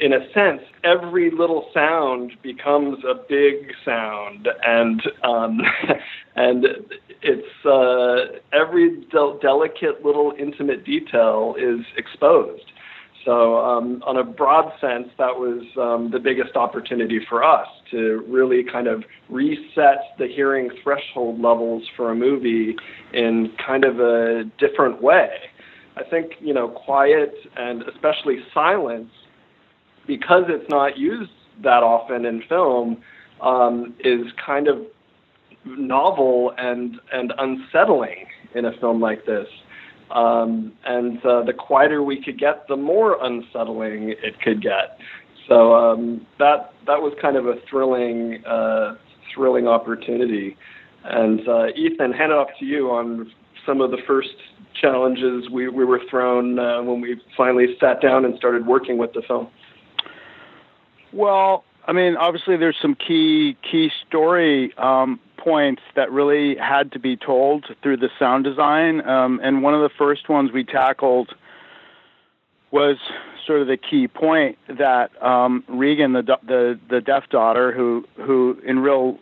in 0.00 0.14
a 0.14 0.32
sense, 0.32 0.62
every 0.82 1.30
little 1.30 1.68
sound 1.74 2.32
becomes 2.42 2.98
a 3.04 3.14
big 3.28 3.72
sound, 3.84 4.48
and 4.66 5.02
um, 5.22 5.60
and 6.36 6.66
it's 7.22 7.66
uh, 7.66 8.38
every 8.52 9.04
del- 9.12 9.38
delicate 9.38 10.04
little 10.04 10.32
intimate 10.38 10.84
detail 10.84 11.54
is 11.58 11.84
exposed. 11.96 12.64
So, 13.26 13.58
um, 13.58 14.02
on 14.06 14.16
a 14.16 14.24
broad 14.24 14.72
sense, 14.80 15.08
that 15.18 15.36
was 15.36 15.62
um, 15.76 16.10
the 16.10 16.18
biggest 16.18 16.56
opportunity 16.56 17.20
for 17.28 17.44
us 17.44 17.68
to 17.90 18.24
really 18.26 18.64
kind 18.64 18.86
of 18.86 19.04
reset 19.28 20.16
the 20.18 20.26
hearing 20.26 20.70
threshold 20.82 21.38
levels 21.38 21.82
for 21.96 22.10
a 22.10 22.14
movie 22.14 22.76
in 23.12 23.52
kind 23.64 23.84
of 23.84 24.00
a 24.00 24.44
different 24.58 25.02
way. 25.02 25.28
I 25.96 26.04
think, 26.08 26.32
you 26.40 26.54
know, 26.54 26.68
quiet 26.68 27.34
and 27.56 27.82
especially 27.82 28.38
silence, 28.54 29.10
because 30.06 30.44
it's 30.48 30.68
not 30.68 30.98
used 30.98 31.30
that 31.62 31.82
often 31.82 32.24
in 32.24 32.42
film, 32.48 33.02
um, 33.40 33.94
is 34.00 34.26
kind 34.44 34.68
of 34.68 34.86
novel 35.64 36.52
and, 36.58 37.00
and 37.12 37.32
unsettling 37.38 38.26
in 38.54 38.64
a 38.64 38.72
film 38.78 39.00
like 39.00 39.26
this. 39.26 39.46
Um, 40.10 40.72
and 40.84 41.24
uh, 41.24 41.42
the 41.42 41.52
quieter 41.52 42.02
we 42.02 42.22
could 42.22 42.38
get, 42.38 42.66
the 42.68 42.76
more 42.76 43.22
unsettling 43.24 44.10
it 44.10 44.40
could 44.40 44.60
get. 44.60 44.98
So 45.48 45.74
um, 45.74 46.26
that 46.38 46.72
that 46.86 47.00
was 47.00 47.12
kind 47.20 47.36
of 47.36 47.46
a 47.46 47.54
thrilling 47.68 48.44
uh, 48.44 48.96
thrilling 49.34 49.68
opportunity. 49.68 50.56
And 51.04 51.46
uh, 51.48 51.66
Ethan, 51.76 52.12
hand 52.12 52.32
it 52.32 52.38
off 52.38 52.48
to 52.58 52.64
you 52.64 52.90
on 52.90 53.32
some 53.66 53.80
of 53.80 53.90
the 53.90 53.98
first 54.06 54.34
challenges 54.80 55.48
we, 55.50 55.68
we 55.68 55.84
were 55.84 56.00
thrown 56.10 56.58
uh, 56.58 56.82
when 56.82 57.00
we 57.00 57.20
finally 57.36 57.76
sat 57.80 58.00
down 58.00 58.24
and 58.24 58.36
started 58.36 58.66
working 58.66 58.98
with 58.98 59.12
the 59.12 59.22
film. 59.22 59.48
Well, 61.12 61.64
I 61.86 61.92
mean, 61.92 62.16
obviously, 62.16 62.56
there's 62.56 62.76
some 62.80 62.94
key 62.94 63.56
key 63.68 63.90
story 64.06 64.72
um, 64.76 65.18
points 65.36 65.82
that 65.96 66.12
really 66.12 66.56
had 66.56 66.92
to 66.92 66.98
be 66.98 67.16
told 67.16 67.64
through 67.82 67.96
the 67.96 68.10
sound 68.18 68.44
design. 68.44 69.06
Um, 69.06 69.40
and 69.42 69.62
one 69.62 69.74
of 69.74 69.80
the 69.80 69.90
first 69.96 70.28
ones 70.28 70.52
we 70.52 70.64
tackled 70.64 71.34
was 72.70 72.98
sort 73.46 73.60
of 73.60 73.66
the 73.66 73.76
key 73.76 74.06
point 74.06 74.58
that 74.68 75.10
um, 75.22 75.64
Regan, 75.66 76.12
the, 76.12 76.22
the 76.46 76.78
the 76.88 77.00
deaf 77.00 77.28
daughter, 77.30 77.72
who 77.72 78.06
who 78.16 78.60
in 78.64 78.78
real 78.78 79.18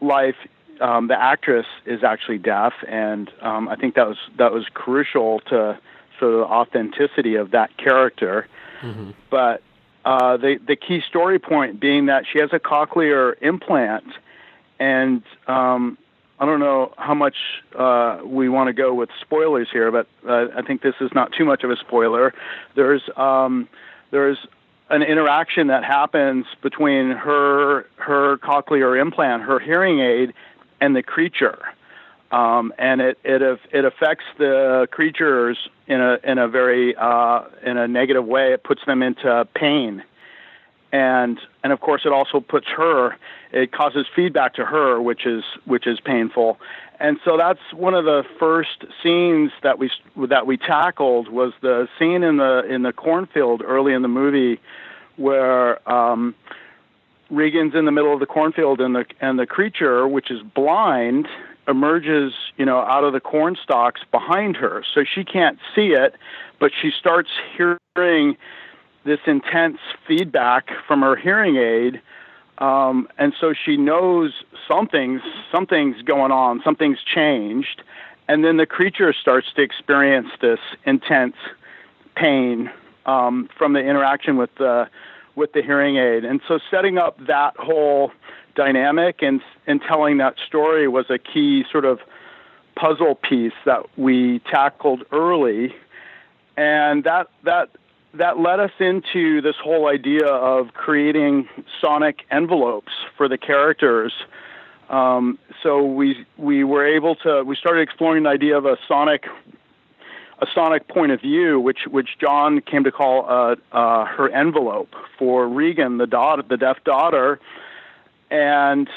life 0.00 0.36
um, 0.80 1.06
the 1.08 1.20
actress 1.20 1.66
is 1.86 2.02
actually 2.02 2.38
deaf, 2.38 2.72
and 2.88 3.30
um, 3.40 3.68
I 3.68 3.76
think 3.76 3.94
that 3.94 4.08
was 4.08 4.18
that 4.38 4.52
was 4.52 4.66
crucial 4.74 5.40
to 5.50 5.78
sort 6.18 6.34
of 6.34 6.40
the 6.40 6.46
authenticity 6.46 7.36
of 7.36 7.52
that 7.52 7.76
character. 7.76 8.48
Mm-hmm. 8.80 9.10
But 9.30 9.62
uh, 10.04 10.36
the 10.36 10.58
the 10.66 10.76
key 10.76 11.02
story 11.08 11.38
point 11.38 11.80
being 11.80 12.06
that 12.06 12.24
she 12.30 12.40
has 12.40 12.50
a 12.52 12.58
cochlear 12.58 13.34
implant 13.40 14.04
and 14.78 15.22
um, 15.46 15.96
I 16.42 16.44
don't 16.44 16.58
know 16.58 16.92
how 16.98 17.14
much 17.14 17.36
uh, 17.78 18.18
we 18.24 18.48
want 18.48 18.66
to 18.66 18.72
go 18.72 18.92
with 18.92 19.10
spoilers 19.20 19.68
here, 19.72 19.92
but 19.92 20.08
uh, 20.28 20.46
I 20.56 20.62
think 20.62 20.82
this 20.82 20.96
is 21.00 21.10
not 21.14 21.32
too 21.32 21.44
much 21.44 21.62
of 21.62 21.70
a 21.70 21.76
spoiler. 21.76 22.34
There's 22.74 23.02
um, 23.16 23.68
there's 24.10 24.38
an 24.90 25.02
interaction 25.04 25.68
that 25.68 25.84
happens 25.84 26.46
between 26.60 27.12
her 27.12 27.86
her 27.94 28.38
cochlear 28.38 29.00
implant, 29.00 29.44
her 29.44 29.60
hearing 29.60 30.00
aid, 30.00 30.34
and 30.80 30.96
the 30.96 31.02
creature, 31.04 31.60
um, 32.32 32.72
and 32.78 33.00
it 33.00 33.18
it 33.24 33.42
it 33.70 33.84
affects 33.84 34.24
the 34.38 34.88
creatures 34.90 35.58
in 35.86 36.00
a 36.00 36.18
in 36.24 36.38
a 36.38 36.48
very 36.48 36.96
uh, 36.96 37.44
in 37.64 37.76
a 37.76 37.86
negative 37.86 38.24
way. 38.24 38.52
It 38.52 38.64
puts 38.64 38.84
them 38.86 39.02
into 39.02 39.46
pain 39.54 40.02
and 40.92 41.40
and 41.64 41.72
of 41.72 41.80
course 41.80 42.02
it 42.04 42.12
also 42.12 42.38
puts 42.38 42.66
her 42.68 43.16
it 43.50 43.72
causes 43.72 44.06
feedback 44.14 44.54
to 44.54 44.64
her 44.64 45.00
which 45.00 45.26
is 45.26 45.42
which 45.64 45.86
is 45.86 45.98
painful 46.00 46.60
and 47.00 47.18
so 47.24 47.36
that's 47.36 47.60
one 47.72 47.94
of 47.94 48.04
the 48.04 48.22
first 48.38 48.84
scenes 49.02 49.50
that 49.62 49.78
we 49.78 49.90
that 50.28 50.46
we 50.46 50.56
tackled 50.56 51.28
was 51.28 51.52
the 51.62 51.88
scene 51.98 52.22
in 52.22 52.36
the 52.36 52.62
in 52.68 52.82
the 52.82 52.92
cornfield 52.92 53.62
early 53.64 53.94
in 53.94 54.02
the 54.02 54.08
movie 54.08 54.60
where 55.16 55.90
um 55.90 56.34
Regan's 57.30 57.74
in 57.74 57.86
the 57.86 57.92
middle 57.92 58.12
of 58.12 58.20
the 58.20 58.26
cornfield 58.26 58.80
and 58.80 58.94
the 58.94 59.06
and 59.20 59.38
the 59.38 59.46
creature 59.46 60.06
which 60.06 60.30
is 60.30 60.42
blind 60.42 61.26
emerges 61.68 62.32
you 62.56 62.64
know 62.64 62.80
out 62.80 63.04
of 63.04 63.12
the 63.12 63.20
corn 63.20 63.56
stalks 63.62 64.00
behind 64.10 64.56
her 64.56 64.84
so 64.94 65.04
she 65.04 65.24
can't 65.24 65.58
see 65.74 65.88
it 65.88 66.14
but 66.58 66.70
she 66.80 66.90
starts 66.90 67.30
hearing 67.56 68.36
this 69.04 69.20
intense 69.26 69.78
feedback 70.06 70.70
from 70.86 71.02
her 71.02 71.16
hearing 71.16 71.56
aid. 71.56 72.00
Um, 72.58 73.08
and 73.18 73.32
so 73.40 73.52
she 73.52 73.76
knows 73.76 74.32
something's 74.68 75.22
something's 75.50 76.00
going 76.02 76.30
on, 76.30 76.60
something's 76.62 77.02
changed, 77.02 77.82
and 78.28 78.44
then 78.44 78.58
the 78.58 78.66
creature 78.66 79.12
starts 79.12 79.48
to 79.56 79.62
experience 79.62 80.28
this 80.40 80.60
intense 80.84 81.34
pain 82.14 82.70
um, 83.06 83.48
from 83.58 83.72
the 83.72 83.80
interaction 83.80 84.36
with 84.36 84.50
the 84.56 84.88
with 85.34 85.52
the 85.52 85.62
hearing 85.62 85.96
aid. 85.96 86.24
And 86.24 86.40
so 86.46 86.58
setting 86.70 86.98
up 86.98 87.18
that 87.26 87.56
whole 87.56 88.12
dynamic 88.54 89.22
and 89.22 89.40
and 89.66 89.80
telling 89.80 90.18
that 90.18 90.36
story 90.46 90.88
was 90.88 91.06
a 91.08 91.18
key 91.18 91.64
sort 91.70 91.84
of 91.84 92.00
puzzle 92.74 93.14
piece 93.14 93.52
that 93.64 93.86
we 93.98 94.40
tackled 94.40 95.04
early, 95.12 95.74
and 96.56 97.04
that 97.04 97.28
that 97.44 97.70
that 98.14 98.38
led 98.38 98.60
us 98.60 98.72
into 98.78 99.40
this 99.40 99.56
whole 99.62 99.88
idea 99.88 100.26
of 100.26 100.74
creating 100.74 101.48
sonic 101.80 102.20
envelopes 102.30 102.92
for 103.16 103.28
the 103.28 103.38
characters. 103.38 104.12
Um, 104.90 105.38
so 105.62 105.82
we 105.84 106.26
we 106.36 106.64
were 106.64 106.86
able 106.86 107.14
to 107.16 107.42
we 107.44 107.56
started 107.56 107.80
exploring 107.80 108.24
the 108.24 108.30
idea 108.30 108.56
of 108.58 108.66
a 108.66 108.76
sonic 108.86 109.24
a 110.42 110.46
sonic 110.52 110.88
point 110.88 111.12
of 111.12 111.20
view, 111.20 111.60
which 111.60 111.86
which 111.88 112.18
John 112.20 112.60
came 112.60 112.82
to 112.82 112.90
call 112.90 113.24
uh, 113.28 113.54
uh, 113.70 114.04
her 114.04 114.28
envelope 114.28 114.92
for 115.16 115.48
Regan, 115.48 115.98
the 115.98 116.06
daughter, 116.06 116.42
the 116.42 116.56
deaf 116.56 116.82
daughter, 116.84 117.38
and 118.28 118.90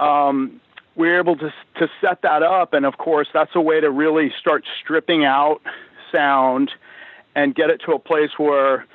um, 0.00 0.60
we 0.96 1.08
were 1.08 1.18
able 1.18 1.36
to 1.36 1.52
to 1.78 1.88
set 2.00 2.22
that 2.22 2.42
up. 2.42 2.72
And 2.72 2.86
of 2.86 2.96
course, 2.96 3.28
that's 3.34 3.54
a 3.54 3.60
way 3.60 3.80
to 3.80 3.90
really 3.90 4.32
start 4.40 4.64
stripping 4.82 5.26
out 5.26 5.60
sound 6.10 6.70
and 7.34 7.54
get 7.54 7.68
it 7.68 7.82
to 7.86 7.92
a 7.92 7.98
place 7.98 8.30
where 8.38 8.86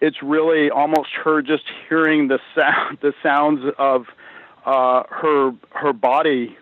it's 0.00 0.22
really 0.22 0.70
almost 0.70 1.10
her 1.24 1.42
just 1.42 1.64
hearing 1.88 2.28
the 2.28 2.38
sound, 2.54 2.98
the 3.00 3.12
sounds 3.24 3.60
of 3.76 4.06
uh, 4.64 5.02
her 5.10 5.52
her 5.70 5.92
body, 5.92 6.56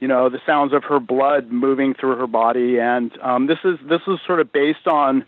you 0.00 0.08
know, 0.08 0.28
the 0.28 0.40
sounds 0.46 0.72
of 0.72 0.84
her 0.84 1.00
blood 1.00 1.50
moving 1.50 1.94
through 1.94 2.16
her 2.16 2.26
body, 2.26 2.78
and 2.78 3.10
um, 3.20 3.46
this 3.46 3.58
is 3.64 3.78
this 3.88 4.02
is 4.06 4.18
sort 4.26 4.40
of 4.40 4.52
based 4.52 4.86
on 4.86 5.24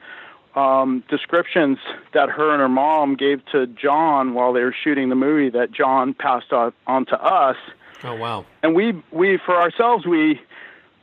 um, 0.54 1.02
descriptions 1.08 1.78
that 2.12 2.28
her 2.28 2.52
and 2.52 2.60
her 2.60 2.68
mom 2.68 3.16
gave 3.16 3.44
to 3.46 3.66
John 3.66 4.34
while 4.34 4.52
they 4.52 4.62
were 4.62 4.74
shooting 4.84 5.08
the 5.08 5.14
movie 5.14 5.50
that 5.50 5.72
John 5.72 6.14
passed 6.14 6.52
on, 6.52 6.72
on 6.86 7.06
to 7.06 7.22
us. 7.22 7.56
Oh 8.04 8.14
wow! 8.14 8.46
And 8.62 8.74
we 8.74 9.02
we 9.10 9.38
for 9.44 9.60
ourselves 9.60 10.06
we 10.06 10.40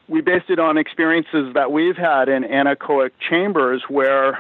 we 0.08 0.22
based 0.22 0.50
it 0.50 0.60
on 0.60 0.78
experiences 0.78 1.54
that 1.54 1.72
we've 1.72 1.98
had 1.98 2.30
in 2.30 2.44
anechoic 2.44 3.12
chambers 3.20 3.84
where 3.90 4.40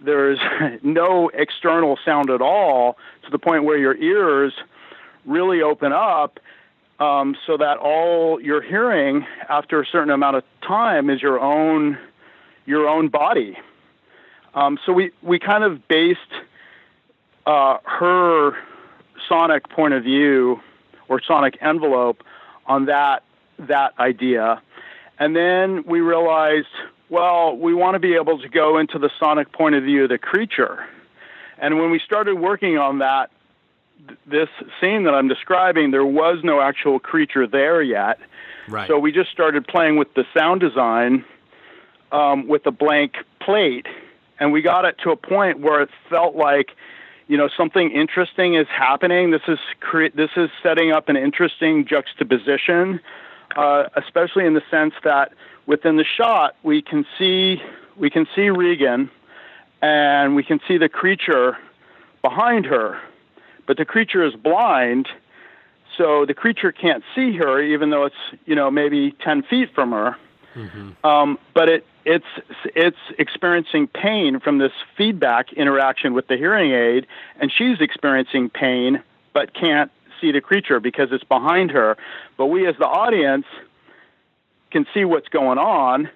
there's 0.00 0.38
no 0.82 1.28
external 1.34 1.98
sound 2.04 2.30
at 2.30 2.40
all 2.40 2.96
to 3.24 3.30
the 3.30 3.38
point 3.38 3.64
where 3.64 3.78
your 3.78 3.96
ears 3.96 4.52
really 5.24 5.60
open 5.62 5.92
up 5.92 6.38
um, 6.98 7.36
so 7.46 7.56
that 7.56 7.78
all 7.78 8.40
you're 8.40 8.62
hearing 8.62 9.26
after 9.48 9.80
a 9.80 9.86
certain 9.86 10.10
amount 10.10 10.36
of 10.36 10.44
time 10.66 11.10
is 11.10 11.20
your 11.20 11.40
own 11.40 11.98
your 12.64 12.88
own 12.88 13.08
body. 13.08 13.56
Um, 14.54 14.78
so 14.84 14.92
we, 14.92 15.12
we 15.22 15.38
kind 15.38 15.62
of 15.62 15.86
based 15.86 16.20
uh, 17.44 17.78
her 17.84 18.56
sonic 19.28 19.68
point 19.68 19.94
of 19.94 20.02
view 20.02 20.60
or 21.08 21.20
sonic 21.22 21.58
envelope 21.60 22.22
on 22.66 22.86
that 22.86 23.22
that 23.58 23.94
idea. 23.98 24.60
And 25.18 25.34
then 25.34 25.84
we 25.86 26.00
realized, 26.00 26.66
well, 27.08 27.56
we 27.56 27.72
want 27.72 27.94
to 27.94 27.98
be 27.98 28.14
able 28.14 28.38
to 28.40 28.48
go 28.48 28.78
into 28.78 28.98
the 28.98 29.10
sonic 29.18 29.52
point 29.52 29.74
of 29.74 29.84
view 29.84 30.04
of 30.04 30.10
the 30.10 30.18
creature. 30.18 30.84
And 31.58 31.78
when 31.78 31.90
we 31.90 31.98
started 32.04 32.34
working 32.34 32.76
on 32.76 32.98
that, 32.98 33.30
this 34.26 34.48
scene 34.80 35.04
that 35.04 35.14
I'm 35.14 35.28
describing, 35.28 35.90
there 35.90 36.06
was 36.06 36.38
no 36.42 36.60
actual 36.60 36.98
creature 36.98 37.46
there 37.46 37.82
yet. 37.82 38.18
Right. 38.68 38.88
So 38.88 38.98
we 38.98 39.12
just 39.12 39.30
started 39.30 39.66
playing 39.66 39.96
with 39.96 40.12
the 40.14 40.24
sound 40.36 40.60
design 40.60 41.24
um, 42.12 42.48
with 42.48 42.66
a 42.66 42.70
blank 42.70 43.14
plate, 43.40 43.86
and 44.38 44.52
we 44.52 44.62
got 44.62 44.84
it 44.84 44.96
to 45.04 45.10
a 45.10 45.16
point 45.16 45.60
where 45.60 45.82
it 45.82 45.90
felt 46.08 46.36
like, 46.36 46.70
you 47.28 47.36
know, 47.36 47.48
something 47.56 47.90
interesting 47.90 48.54
is 48.54 48.66
happening. 48.68 49.30
This 49.30 49.42
is 49.48 49.58
cre- 49.80 50.14
this 50.14 50.30
is 50.36 50.50
setting 50.62 50.92
up 50.92 51.08
an 51.08 51.16
interesting 51.16 51.86
juxtaposition 51.86 53.00
uh, 53.56 53.84
especially 53.96 54.44
in 54.44 54.54
the 54.54 54.62
sense 54.70 54.94
that 55.04 55.32
within 55.66 55.96
the 55.96 56.04
shot 56.04 56.56
we 56.62 56.82
can 56.82 57.06
see 57.18 57.62
we 57.96 58.10
can 58.10 58.26
see 58.34 58.50
Regan, 58.50 59.10
and 59.80 60.36
we 60.36 60.42
can 60.42 60.60
see 60.68 60.76
the 60.76 60.88
creature 60.88 61.56
behind 62.20 62.66
her, 62.66 63.00
but 63.66 63.76
the 63.76 63.84
creature 63.84 64.24
is 64.24 64.34
blind, 64.34 65.08
so 65.96 66.24
the 66.26 66.34
creature 66.34 66.72
can't 66.72 67.02
see 67.14 67.36
her, 67.36 67.60
even 67.60 67.90
though 67.90 68.04
it's 68.04 68.16
you 68.44 68.54
know 68.54 68.70
maybe 68.70 69.12
ten 69.22 69.42
feet 69.42 69.74
from 69.74 69.92
her. 69.92 70.16
Mm-hmm. 70.54 71.06
Um, 71.06 71.38
but 71.54 71.68
it 71.68 71.86
it's 72.04 72.26
it's 72.64 72.96
experiencing 73.18 73.88
pain 73.88 74.40
from 74.40 74.58
this 74.58 74.72
feedback 74.96 75.52
interaction 75.52 76.14
with 76.14 76.28
the 76.28 76.36
hearing 76.36 76.72
aid, 76.72 77.06
and 77.40 77.52
she's 77.52 77.80
experiencing 77.80 78.48
pain 78.48 79.02
but 79.32 79.52
can't 79.52 79.90
see 80.18 80.32
the 80.32 80.40
creature 80.40 80.80
because 80.80 81.08
it's 81.12 81.24
behind 81.24 81.70
her. 81.70 81.96
But 82.38 82.46
we, 82.46 82.66
as 82.66 82.74
the 82.78 82.86
audience, 82.86 83.44
can 84.70 84.86
see 84.94 85.04
what's 85.04 85.28
going 85.28 85.58
on, 85.58 86.08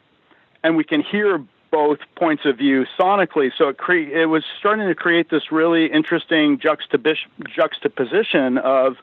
and 0.62 0.76
we 0.76 0.84
can 0.84 1.02
hear 1.02 1.44
both 1.70 1.98
points 2.16 2.44
of 2.44 2.58
view 2.58 2.86
sonically. 2.98 3.50
So 3.56 3.68
it 3.68 3.78
cre- 3.78 4.12
it 4.12 4.26
was 4.26 4.44
starting 4.58 4.88
to 4.88 4.94
create 4.94 5.30
this 5.30 5.52
really 5.52 5.86
interesting 5.86 6.58
juxtaposition 6.58 8.58
of 8.58 8.96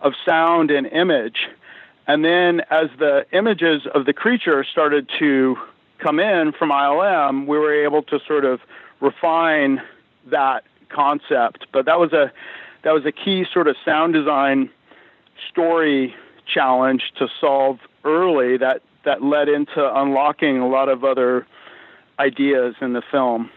of 0.00 0.12
sound 0.24 0.70
and 0.70 0.86
image. 0.86 1.48
And 2.06 2.24
then 2.24 2.60
as 2.70 2.90
the 2.98 3.26
images 3.32 3.86
of 3.94 4.04
the 4.04 4.12
creature 4.12 4.64
started 4.64 5.08
to 5.18 5.56
come 5.98 6.20
in 6.20 6.52
from 6.52 6.70
ILM, 6.70 7.46
we 7.46 7.58
were 7.58 7.72
able 7.72 8.02
to 8.04 8.20
sort 8.26 8.44
of 8.44 8.60
refine 9.00 9.80
that 10.26 10.64
concept. 10.90 11.66
But 11.72 11.86
that 11.86 11.98
was 11.98 12.12
a 12.12 12.30
that 12.82 12.92
was 12.92 13.06
a 13.06 13.12
key 13.12 13.46
sort 13.52 13.68
of 13.68 13.76
sound 13.84 14.12
design 14.12 14.70
story 15.50 16.14
challenge 16.46 17.12
to 17.18 17.28
solve 17.40 17.78
early 18.04 18.58
that 18.58 18.82
that 19.04 19.22
led 19.22 19.48
into 19.48 19.98
unlocking 19.98 20.58
a 20.58 20.68
lot 20.68 20.88
of 20.88 21.04
other 21.04 21.46
ideas 22.18 22.74
in 22.80 22.92
the 22.92 23.02
film. 23.10 23.50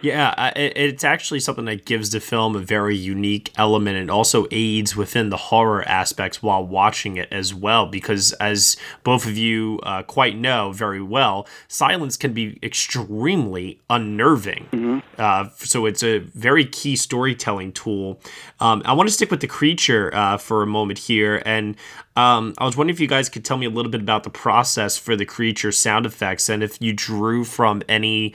Yeah, 0.00 0.52
it's 0.54 1.02
actually 1.02 1.40
something 1.40 1.64
that 1.64 1.84
gives 1.84 2.10
the 2.10 2.20
film 2.20 2.54
a 2.54 2.60
very 2.60 2.96
unique 2.96 3.52
element 3.56 3.96
and 3.96 4.10
also 4.10 4.46
aids 4.50 4.94
within 4.94 5.30
the 5.30 5.36
horror 5.36 5.86
aspects 5.88 6.42
while 6.42 6.64
watching 6.64 7.16
it 7.16 7.28
as 7.32 7.52
well. 7.52 7.86
Because, 7.86 8.32
as 8.34 8.76
both 9.02 9.26
of 9.26 9.36
you 9.36 9.80
uh, 9.82 10.02
quite 10.04 10.36
know 10.36 10.72
very 10.72 11.02
well, 11.02 11.48
silence 11.66 12.16
can 12.16 12.32
be 12.32 12.58
extremely 12.62 13.80
unnerving. 13.90 14.68
Mm-hmm. 14.72 14.98
Uh, 15.18 15.48
so, 15.56 15.86
it's 15.86 16.02
a 16.02 16.18
very 16.18 16.64
key 16.64 16.94
storytelling 16.94 17.72
tool. 17.72 18.20
Um, 18.60 18.82
I 18.84 18.92
want 18.92 19.08
to 19.08 19.12
stick 19.12 19.30
with 19.30 19.40
the 19.40 19.48
creature 19.48 20.14
uh, 20.14 20.36
for 20.36 20.62
a 20.62 20.66
moment 20.66 21.00
here. 21.00 21.42
And 21.44 21.76
um, 22.18 22.54
I 22.58 22.64
was 22.64 22.76
wondering 22.76 22.94
if 22.94 23.00
you 23.00 23.06
guys 23.06 23.28
could 23.28 23.44
tell 23.44 23.56
me 23.56 23.66
a 23.66 23.70
little 23.70 23.90
bit 23.90 24.00
about 24.00 24.24
the 24.24 24.30
process 24.30 24.96
for 24.96 25.16
the 25.16 25.24
creature 25.24 25.70
sound 25.70 26.04
effects 26.04 26.48
and 26.48 26.64
if 26.64 26.82
you 26.82 26.92
drew 26.92 27.44
from 27.44 27.80
any 27.88 28.34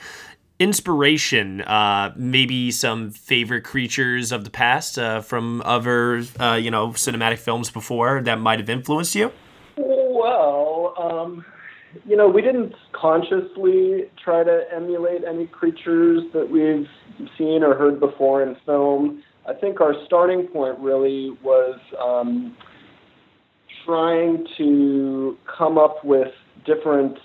inspiration, 0.64 1.60
uh, 1.60 2.10
maybe 2.16 2.70
some 2.70 3.10
favorite 3.10 3.64
creatures 3.64 4.32
of 4.32 4.44
the 4.44 4.50
past 4.50 4.98
uh, 4.98 5.20
from 5.20 5.60
other, 5.62 6.22
uh, 6.40 6.54
you 6.54 6.70
know, 6.70 6.88
cinematic 6.88 7.38
films 7.38 7.70
before 7.70 8.22
that 8.22 8.40
might 8.40 8.58
have 8.60 8.70
influenced 8.70 9.14
you? 9.14 9.30
Well, 9.76 10.94
um, 10.96 11.44
you 12.06 12.16
know, 12.16 12.28
we 12.28 12.40
didn't 12.40 12.72
consciously 12.92 14.04
try 14.24 14.42
to 14.42 14.64
emulate 14.74 15.22
any 15.24 15.46
creatures 15.46 16.22
that 16.32 16.48
we've 16.48 16.88
seen 17.36 17.62
or 17.62 17.74
heard 17.74 18.00
before 18.00 18.42
in 18.42 18.56
film. 18.64 19.22
I 19.46 19.52
think 19.52 19.82
our 19.82 19.94
starting 20.06 20.46
point 20.46 20.78
really 20.78 21.36
was 21.42 21.78
um, 22.02 22.56
trying 23.84 24.46
to 24.56 25.36
come 25.58 25.76
up 25.76 26.02
with 26.02 26.32
different 26.64 27.18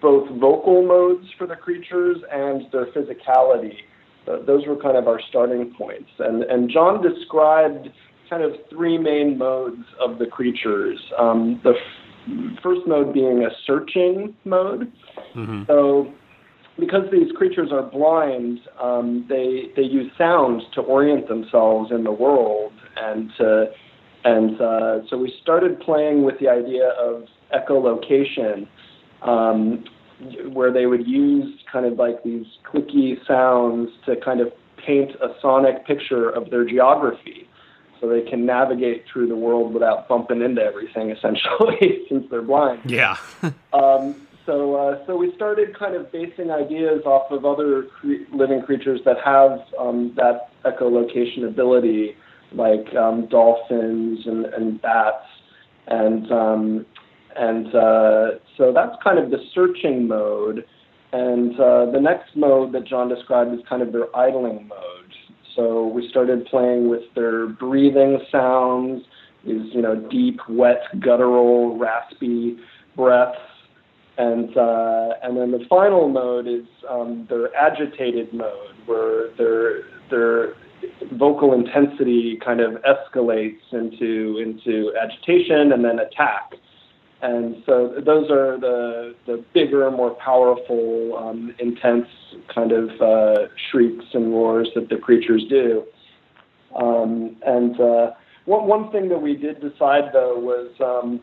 both 0.00 0.28
vocal 0.38 0.86
modes 0.86 1.26
for 1.36 1.46
the 1.46 1.56
creatures 1.56 2.18
and 2.32 2.62
their 2.72 2.86
physicality. 2.86 3.74
Uh, 4.26 4.44
those 4.44 4.66
were 4.66 4.76
kind 4.76 4.96
of 4.96 5.08
our 5.08 5.20
starting 5.28 5.72
points. 5.76 6.10
And, 6.18 6.42
and 6.44 6.70
John 6.70 7.02
described 7.02 7.88
kind 8.28 8.42
of 8.42 8.52
three 8.70 8.98
main 8.98 9.38
modes 9.38 9.84
of 10.00 10.18
the 10.18 10.26
creatures. 10.26 10.98
Um, 11.18 11.60
the 11.64 11.70
f- 11.70 12.62
first 12.62 12.86
mode 12.86 13.14
being 13.14 13.44
a 13.44 13.50
searching 13.66 14.34
mode. 14.44 14.92
Mm-hmm. 15.34 15.64
So, 15.66 16.12
because 16.78 17.10
these 17.10 17.32
creatures 17.32 17.70
are 17.72 17.82
blind, 17.82 18.60
um, 18.80 19.26
they 19.28 19.72
they 19.74 19.82
use 19.82 20.12
sounds 20.16 20.62
to 20.74 20.80
orient 20.82 21.26
themselves 21.26 21.90
in 21.90 22.04
the 22.04 22.12
world, 22.12 22.72
and 22.96 23.30
to, 23.38 23.66
and 24.24 24.60
uh, 24.60 24.98
so 25.08 25.18
we 25.18 25.34
started 25.42 25.80
playing 25.80 26.22
with 26.22 26.38
the 26.38 26.48
idea 26.48 26.90
of 26.90 27.24
echolocation 27.52 28.68
um, 29.22 29.84
where 30.52 30.72
they 30.72 30.86
would 30.86 31.06
use 31.06 31.60
kind 31.70 31.86
of 31.86 31.98
like 31.98 32.22
these 32.22 32.46
clicky 32.64 33.24
sounds 33.26 33.90
to 34.06 34.16
kind 34.16 34.40
of 34.40 34.52
paint 34.76 35.10
a 35.22 35.28
sonic 35.40 35.86
picture 35.86 36.28
of 36.30 36.50
their 36.50 36.64
geography 36.64 37.48
so 38.00 38.08
they 38.08 38.22
can 38.22 38.46
navigate 38.46 39.04
through 39.12 39.28
the 39.28 39.36
world 39.36 39.74
without 39.74 40.08
bumping 40.08 40.42
into 40.42 40.62
everything 40.62 41.10
essentially 41.10 42.04
since 42.08 42.24
they're 42.30 42.42
blind. 42.42 42.80
Yeah. 42.84 43.16
um, 43.72 44.26
so, 44.46 44.76
uh, 44.76 45.06
so 45.06 45.16
we 45.16 45.34
started 45.34 45.78
kind 45.78 45.94
of 45.94 46.10
basing 46.10 46.50
ideas 46.50 47.02
off 47.04 47.30
of 47.30 47.44
other 47.44 47.82
cre- 47.82 48.24
living 48.32 48.62
creatures 48.62 49.00
that 49.04 49.16
have 49.22 49.60
um, 49.78 50.14
that 50.16 50.50
echolocation 50.64 51.46
ability, 51.46 52.16
like 52.52 52.94
um, 52.94 53.26
dolphins 53.26 54.26
and, 54.26 54.46
and 54.46 54.80
bats, 54.80 55.26
and 55.88 56.32
um, 56.32 56.86
and 57.38 57.68
uh, 57.68 58.38
so 58.56 58.72
that's 58.74 58.96
kind 59.02 59.18
of 59.18 59.30
the 59.30 59.38
searching 59.54 60.08
mode. 60.08 60.64
And 61.12 61.54
uh, 61.54 61.90
the 61.90 62.00
next 62.00 62.36
mode 62.36 62.72
that 62.72 62.86
John 62.86 63.08
described 63.08 63.54
is 63.54 63.60
kind 63.68 63.80
of 63.80 63.92
their 63.92 64.14
idling 64.14 64.68
mode. 64.68 65.12
So 65.56 65.86
we 65.86 66.08
started 66.10 66.44
playing 66.46 66.88
with 66.88 67.02
their 67.14 67.46
breathing 67.46 68.20
sounds, 68.30 69.02
these 69.46 69.72
you 69.72 69.80
know 69.80 69.96
deep, 70.10 70.40
wet, 70.48 70.82
guttural, 71.00 71.78
raspy 71.78 72.58
breaths, 72.96 73.38
and 74.18 74.56
uh, 74.56 75.10
and 75.22 75.36
then 75.36 75.52
the 75.52 75.64
final 75.68 76.08
mode 76.08 76.46
is 76.46 76.66
um, 76.90 77.26
their 77.30 77.54
agitated 77.54 78.32
mode, 78.32 78.74
where 78.86 79.30
their 79.36 79.84
their 80.10 80.54
vocal 81.12 81.54
intensity 81.54 82.38
kind 82.44 82.60
of 82.60 82.82
escalates 82.82 83.60
into 83.72 84.38
into 84.38 84.92
agitation 85.00 85.72
and 85.72 85.84
then 85.84 85.98
attack. 86.00 86.52
And 87.20 87.56
so 87.66 87.94
those 88.04 88.30
are 88.30 88.58
the, 88.60 89.14
the 89.26 89.44
bigger, 89.52 89.90
more 89.90 90.14
powerful, 90.24 91.16
um, 91.18 91.54
intense 91.58 92.06
kind 92.54 92.70
of 92.70 92.90
uh, 93.00 93.48
shrieks 93.70 94.04
and 94.14 94.30
roars 94.32 94.68
that 94.76 94.88
the 94.88 94.96
creatures 94.96 95.44
do. 95.48 95.84
Um, 96.80 97.36
and 97.44 97.80
uh, 97.80 98.10
one, 98.44 98.68
one 98.68 98.92
thing 98.92 99.08
that 99.08 99.20
we 99.20 99.34
did 99.34 99.60
decide, 99.60 100.10
though, 100.12 100.38
was 100.38 100.70
um, 100.80 101.20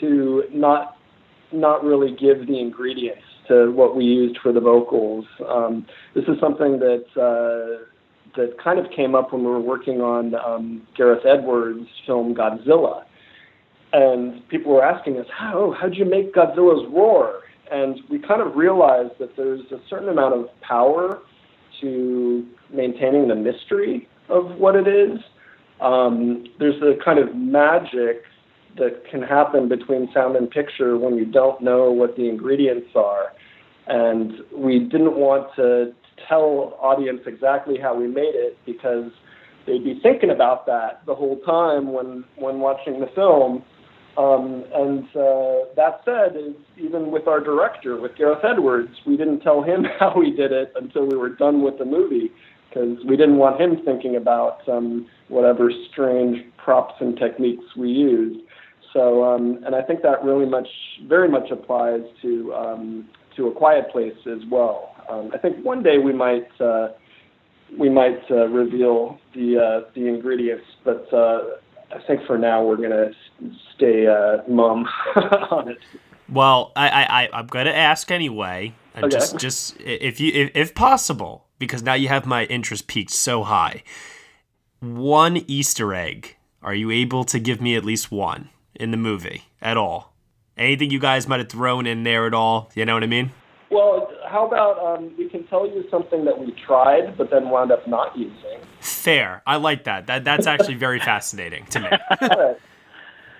to 0.00 0.44
not 0.52 0.96
not 1.52 1.84
really 1.84 2.10
give 2.16 2.46
the 2.46 2.58
ingredients 2.58 3.22
to 3.46 3.70
what 3.72 3.94
we 3.96 4.04
used 4.04 4.38
for 4.42 4.52
the 4.52 4.60
vocals. 4.60 5.24
Um, 5.48 5.86
this 6.14 6.24
is 6.24 6.38
something 6.40 6.78
that 6.78 7.04
uh, 7.16 7.84
that 8.36 8.56
kind 8.62 8.78
of 8.78 8.90
came 8.92 9.14
up 9.14 9.32
when 9.32 9.42
we 9.42 9.48
were 9.48 9.60
working 9.60 10.00
on 10.00 10.34
um, 10.34 10.86
Gareth 10.96 11.24
Edwards' 11.26 11.88
film 12.06 12.34
Godzilla 12.34 13.04
and 13.94 14.46
people 14.48 14.72
were 14.72 14.84
asking 14.84 15.18
us, 15.18 15.26
how 15.32 15.72
how'd 15.80 15.94
you 15.94 16.04
make 16.04 16.34
Godzilla's 16.34 16.84
roar? 16.92 17.42
And 17.70 18.00
we 18.10 18.18
kind 18.18 18.42
of 18.42 18.56
realized 18.56 19.12
that 19.20 19.36
there's 19.36 19.60
a 19.70 19.78
certain 19.88 20.08
amount 20.08 20.34
of 20.34 20.48
power 20.60 21.20
to 21.80 22.44
maintaining 22.72 23.28
the 23.28 23.36
mystery 23.36 24.08
of 24.28 24.56
what 24.56 24.74
it 24.74 24.88
is. 24.88 25.20
Um, 25.80 26.44
there's 26.58 26.82
a 26.82 27.02
kind 27.04 27.20
of 27.20 27.36
magic 27.36 28.24
that 28.76 29.08
can 29.08 29.22
happen 29.22 29.68
between 29.68 30.10
sound 30.12 30.34
and 30.34 30.50
picture 30.50 30.98
when 30.98 31.16
you 31.16 31.24
don't 31.24 31.62
know 31.62 31.92
what 31.92 32.16
the 32.16 32.28
ingredients 32.28 32.88
are. 32.96 33.32
And 33.86 34.32
we 34.52 34.80
didn't 34.80 35.14
want 35.14 35.54
to 35.54 35.94
tell 36.28 36.76
audience 36.82 37.20
exactly 37.26 37.78
how 37.80 37.94
we 37.94 38.08
made 38.08 38.34
it 38.34 38.58
because 38.66 39.12
they'd 39.66 39.84
be 39.84 40.00
thinking 40.02 40.30
about 40.30 40.66
that 40.66 41.06
the 41.06 41.14
whole 41.14 41.38
time 41.40 41.92
when 41.92 42.24
when 42.36 42.58
watching 42.58 42.98
the 42.98 43.06
film 43.14 43.62
um, 44.16 44.64
and 44.74 45.04
uh, 45.16 45.66
that 45.76 46.00
said, 46.04 46.54
even 46.76 47.10
with 47.10 47.26
our 47.26 47.40
director, 47.40 48.00
with 48.00 48.16
Gareth 48.16 48.44
Edwards, 48.44 48.94
we 49.06 49.16
didn't 49.16 49.40
tell 49.40 49.62
him 49.62 49.84
how 49.98 50.14
we 50.16 50.30
did 50.30 50.52
it 50.52 50.72
until 50.76 51.06
we 51.06 51.16
were 51.16 51.30
done 51.30 51.62
with 51.62 51.78
the 51.78 51.84
movie 51.84 52.30
because 52.68 52.98
we 53.06 53.16
didn't 53.16 53.36
want 53.36 53.60
him 53.60 53.78
thinking 53.84 54.16
about 54.16 54.68
um, 54.68 55.06
whatever 55.28 55.70
strange 55.92 56.44
props 56.56 56.94
and 57.00 57.16
techniques 57.16 57.64
we 57.76 57.88
used. 57.88 58.40
So, 58.92 59.24
um, 59.24 59.60
and 59.64 59.74
I 59.74 59.82
think 59.82 60.02
that 60.02 60.22
really 60.24 60.46
much, 60.46 60.68
very 61.06 61.28
much 61.28 61.50
applies 61.50 62.02
to 62.22 62.54
um, 62.54 63.08
to 63.36 63.48
a 63.48 63.52
quiet 63.52 63.90
place 63.90 64.14
as 64.26 64.38
well. 64.50 64.94
Um, 65.10 65.30
I 65.34 65.38
think 65.38 65.64
one 65.64 65.82
day 65.82 65.98
we 65.98 66.12
might 66.12 66.48
uh, 66.60 66.88
we 67.78 67.88
might 67.88 68.22
uh, 68.30 68.46
reveal 68.46 69.18
the 69.34 69.58
uh, 69.58 69.90
the 69.94 70.06
ingredients, 70.06 70.66
but 70.84 71.12
uh, 71.12 71.56
I 71.94 72.00
think 72.06 72.26
for 72.26 72.36
now 72.36 72.64
we're 72.64 72.76
gonna 72.76 73.10
stay 73.74 74.06
uh, 74.06 74.38
mum 74.48 74.86
on 75.50 75.68
it. 75.68 75.78
Well, 76.28 76.72
I, 76.74 76.88
I, 76.88 77.28
I'm 77.32 77.46
going 77.46 77.66
to 77.66 77.76
ask 77.76 78.10
anyway. 78.10 78.74
Okay. 78.96 79.08
Just, 79.08 79.38
just 79.38 79.80
if 79.80 80.20
you, 80.20 80.32
if, 80.32 80.50
if 80.54 80.74
possible, 80.74 81.46
because 81.58 81.82
now 81.82 81.94
you 81.94 82.08
have 82.08 82.26
my 82.26 82.44
interest 82.44 82.86
piqued 82.86 83.10
so 83.10 83.42
high. 83.42 83.82
One 84.80 85.36
Easter 85.46 85.92
egg. 85.94 86.36
Are 86.62 86.74
you 86.74 86.90
able 86.90 87.24
to 87.24 87.38
give 87.38 87.60
me 87.60 87.76
at 87.76 87.84
least 87.84 88.10
one 88.10 88.48
in 88.74 88.90
the 88.90 88.96
movie 88.96 89.42
at 89.60 89.76
all? 89.76 90.14
Anything 90.56 90.90
you 90.90 90.98
guys 90.98 91.28
might 91.28 91.40
have 91.40 91.50
thrown 91.50 91.86
in 91.86 92.04
there 92.04 92.26
at 92.26 92.32
all? 92.32 92.70
You 92.74 92.86
know 92.86 92.94
what 92.94 93.02
I 93.02 93.06
mean? 93.06 93.32
Well, 93.70 94.10
how 94.28 94.46
about 94.46 94.78
um, 94.78 95.12
we 95.16 95.28
can 95.28 95.46
tell 95.46 95.66
you 95.66 95.84
something 95.90 96.24
that 96.24 96.38
we 96.38 96.52
tried 96.66 97.16
but 97.16 97.30
then 97.30 97.50
wound 97.50 97.72
up 97.72 97.86
not 97.88 98.16
using. 98.16 98.60
Fair. 98.80 99.42
I 99.46 99.56
like 99.56 99.84
that. 99.84 100.06
That 100.06 100.24
that's 100.24 100.46
actually 100.46 100.74
very 100.74 101.00
fascinating 101.12 101.66
to 101.66 101.80
me. 101.80 101.88
Right. 102.20 102.56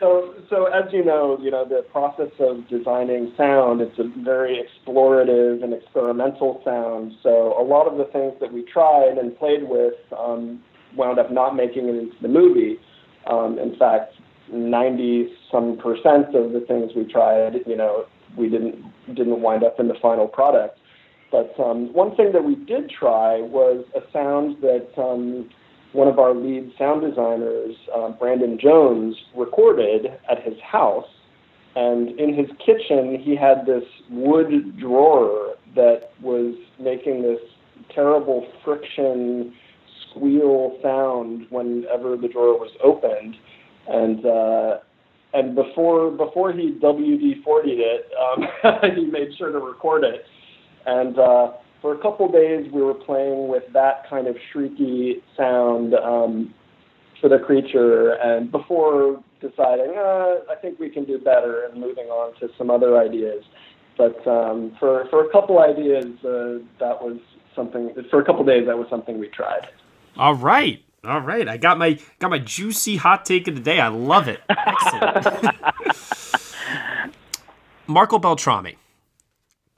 So, 0.01 0.35
so 0.51 0.67
as 0.67 0.93
you 0.93 1.05
know, 1.05 1.39
you 1.41 1.51
know 1.51 1.65
the 1.65 1.83
process 1.91 2.31
of 2.39 2.69
designing 2.69 3.33
sound. 3.37 3.81
It's 3.81 3.99
a 3.99 4.11
very 4.23 4.61
explorative 4.63 5.63
and 5.63 5.73
experimental 5.73 6.61
sound. 6.65 7.13
So, 7.23 7.59
a 7.59 7.63
lot 7.63 7.87
of 7.87 7.97
the 7.97 8.05
things 8.13 8.35
that 8.41 8.53
we 8.53 8.65
tried 8.65 9.17
and 9.19 9.39
played 9.39 9.63
with 9.63 9.95
um, 10.19 10.63
wound 10.97 11.19
up 11.19 11.31
not 11.31 11.57
making 11.57 11.89
it 11.89 11.95
into 11.95 12.17
the 12.21 12.29
movie. 12.29 12.79
Um, 13.27 13.59
in 13.59 13.77
fact, 13.79 14.15
ninety 14.53 15.33
some 15.51 15.79
percent 15.79 16.35
of 16.35 16.53
the 16.53 16.65
things 16.67 16.93
we 16.95 17.05
tried, 17.05 17.61
you 17.67 17.77
know, 17.77 18.07
we 18.37 18.49
didn't 18.49 18.85
didn't 19.09 19.41
wind 19.41 19.63
up 19.65 19.79
in 19.79 19.89
the 19.89 19.95
final 20.01 20.27
product. 20.27 20.79
But 21.31 21.59
um, 21.59 21.93
one 21.93 22.15
thing 22.15 22.33
that 22.33 22.45
we 22.45 22.55
did 22.55 22.91
try 22.91 23.41
was 23.41 23.85
a 23.95 24.01
sound 24.13 24.63
that 24.63 24.89
um, 24.97 25.51
one 25.93 26.09
of 26.09 26.19
our 26.19 26.35
lead 26.35 26.73
sound 26.79 27.03
designers, 27.03 27.77
uh, 27.95 28.11
Brandon 28.11 28.59
Jones, 28.59 29.17
recorded 29.35 30.07
at 30.31 30.43
his 30.43 30.55
house. 30.61 31.09
And 31.77 32.19
in 32.21 32.35
his 32.35 32.47
kitchen, 32.65 33.19
he 33.21 33.35
had 33.35 33.67
this 33.67 33.85
wood 34.11 34.79
drawer 34.79 35.57
that 35.75 36.13
was 36.21 36.55
making 36.79 37.23
this 37.23 37.41
terrible 37.93 38.47
friction 38.65 39.55
squeal 40.09 40.79
sound 40.83 41.47
whenever 41.51 42.17
the 42.17 42.29
drawer 42.29 42.59
was 42.59 42.71
opened. 42.83 43.37
And 43.89 44.25
uh, 44.25 44.79
and 45.35 45.55
before 45.55 46.13
before 46.13 46.53
he 46.53 46.71
WD 46.71 47.43
40'd 47.45 47.81
it, 47.81 48.11
um, 48.17 48.95
he 48.97 49.05
made 49.07 49.37
sure 49.37 49.51
to 49.51 49.59
record 49.59 50.05
it. 50.05 50.25
And 50.87 51.19
uh, 51.19 51.53
for 51.83 51.93
a 51.93 51.99
couple 51.99 52.31
days, 52.31 52.71
we 52.73 52.81
were 52.81 52.95
playing 52.95 53.49
with 53.49 53.65
that 53.73 54.09
kind 54.09 54.29
of 54.29 54.37
shrieky 54.53 55.21
sound 55.37 55.95
um, 55.95 56.55
for 57.21 57.29
the 57.29 57.39
creature. 57.39 58.13
And 58.13 58.51
before 58.51 59.23
deciding, 59.41 59.97
uh, 59.99 60.51
I 60.51 60.55
think 60.63 60.79
we 60.79 60.89
can 60.89 61.05
do 61.05 61.19
better, 61.19 61.65
and 61.65 61.81
moving 61.81 62.07
on 62.07 62.39
to 62.41 62.49
some 62.57 62.71
other 62.71 62.97
ideas. 62.97 63.45
But 63.99 64.27
um, 64.27 64.77
for 64.79 65.07
for 65.11 65.25
a 65.27 65.31
couple 65.31 65.59
ideas, 65.59 66.07
uh, 66.25 66.63
that 66.79 67.03
was 67.03 67.19
something. 67.57 67.93
For 68.09 68.21
a 68.21 68.25
couple 68.25 68.45
days, 68.45 68.67
that 68.67 68.79
was 68.79 68.87
something 68.89 69.19
we 69.19 69.29
tried. 69.29 69.67
All 70.17 70.35
right. 70.37 70.81
All 71.07 71.21
right. 71.21 71.49
I 71.49 71.57
got 71.57 71.79
my 71.79 71.99
got 72.19 72.31
my 72.31 72.39
juicy 72.39 72.97
hot 72.97 73.25
take 73.25 73.49
of 73.49 73.55
the 73.55 73.61
day. 73.61 73.81
I 73.81 73.89
love 73.89 74.29
it. 74.29 74.41
Excellent. 74.49 75.57
Marco 77.87 78.19
Beltrami, 78.19 78.77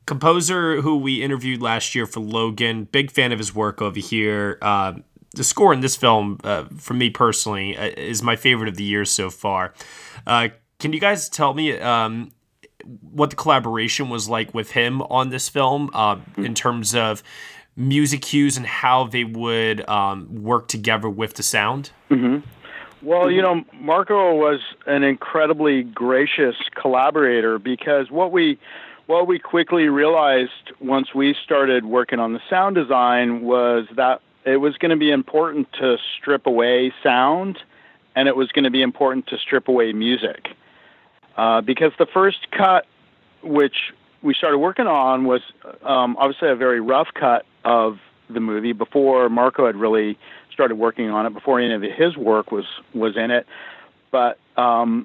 composer 0.07 0.81
who 0.81 0.97
we 0.97 1.23
interviewed 1.23 1.61
last 1.61 1.95
year 1.95 2.07
for 2.07 2.21
Logan. 2.21 2.85
Big 2.85 3.11
fan 3.11 3.33
of 3.33 3.39
his 3.39 3.55
work 3.55 3.83
over 3.83 3.99
here. 3.99 4.59
Uh, 4.63 4.95
the 5.35 5.45
score 5.45 5.73
in 5.73 5.81
this 5.81 5.97
film, 5.97 6.39
uh, 6.45 6.65
for 6.79 6.95
me 6.95 7.11
personally, 7.11 7.77
uh, 7.77 7.91
is 7.97 8.23
my 8.23 8.37
favorite 8.37 8.69
of 8.69 8.77
the 8.77 8.85
year 8.85 9.05
so 9.05 9.29
far. 9.29 9.75
Uh, 10.27 10.49
can 10.79 10.93
you 10.93 11.01
guys 11.01 11.29
tell 11.29 11.53
me 11.53 11.79
um, 11.79 12.31
what 12.85 13.31
the 13.31 13.37
collaboration 13.37 14.09
was 14.09 14.29
like 14.29 14.55
with 14.55 14.73
him 14.73 15.03
on 15.03 15.31
this 15.31 15.49
film 15.49 15.91
uh, 15.93 16.19
in 16.37 16.55
terms 16.55 16.95
of 16.95 17.23
music 17.77 18.23
cues 18.23 18.57
and 18.57 18.67
how 18.67 19.05
they 19.05 19.25
would 19.25 19.89
um, 19.89 20.43
work 20.43 20.69
together 20.69 21.09
with 21.09 21.35
the 21.35 21.43
sound? 21.43 21.91
Well, 23.03 23.31
you 23.31 23.43
know, 23.43 23.63
Marco 23.75 24.35
was 24.35 24.61
an 24.87 25.05
incredibly 25.05 25.83
gracious 25.83 26.57
collaborator 26.75 27.59
because 27.59 28.11
what 28.11 28.33
we 28.33 28.59
what 29.07 29.29
we 29.29 29.39
quickly 29.39 29.89
realized 29.89 30.73
once 30.81 31.15
we 31.15 31.37
started 31.45 31.85
working 31.85 32.19
on 32.19 32.33
the 32.33 32.41
sound 32.51 32.75
design 32.75 33.43
was 33.43 33.87
that 33.95 34.21
it 34.45 34.57
was 34.57 34.77
going 34.79 34.91
to 34.91 34.97
be 34.97 35.13
important 35.13 35.73
to 35.75 35.97
strip 36.17 36.47
away 36.47 36.93
sound 37.05 37.59
and 38.17 38.27
it 38.27 38.35
was 38.35 38.51
going 38.51 38.65
to 38.65 38.71
be 38.71 38.83
important 38.83 39.27
to 39.29 39.39
strip 39.39 39.69
away 39.69 39.93
music. 39.93 40.49
Uh, 41.37 41.61
because 41.61 41.93
the 41.99 42.07
first 42.07 42.51
cut, 42.51 42.87
which 43.43 43.93
we 44.23 44.35
started 44.35 44.59
working 44.59 44.87
on, 44.87 45.25
was 45.25 45.43
um, 45.83 46.17
obviously 46.19 46.49
a 46.49 46.57
very 46.57 46.81
rough 46.81 47.09
cut 47.15 47.45
of 47.67 47.99
the 48.31 48.41
movie 48.41 48.73
before 48.73 49.29
Marco 49.29 49.67
had 49.67 49.77
really 49.77 50.19
started 50.53 50.77
working 50.77 51.11
on 51.11 51.27
it, 51.27 51.35
before 51.35 51.61
any 51.61 51.75
of 51.75 51.83
his 51.83 52.17
work 52.17 52.51
was 52.51 52.65
was 52.95 53.17
in 53.17 53.31
it. 53.31 53.47
But 54.11 54.39
um, 54.57 55.05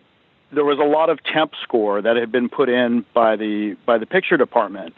there 0.52 0.64
was 0.64 0.80
a 0.80 0.88
lot 0.88 1.10
of 1.10 1.20
temp 1.24 1.54
score 1.64 2.02
that 2.02 2.16
had 2.16 2.32
been 2.32 2.48
put 2.48 2.70
in 2.70 3.06
by 3.14 3.36
the 3.36 3.76
by 3.86 3.98
the 3.98 4.06
picture 4.06 4.38
department, 4.38 4.96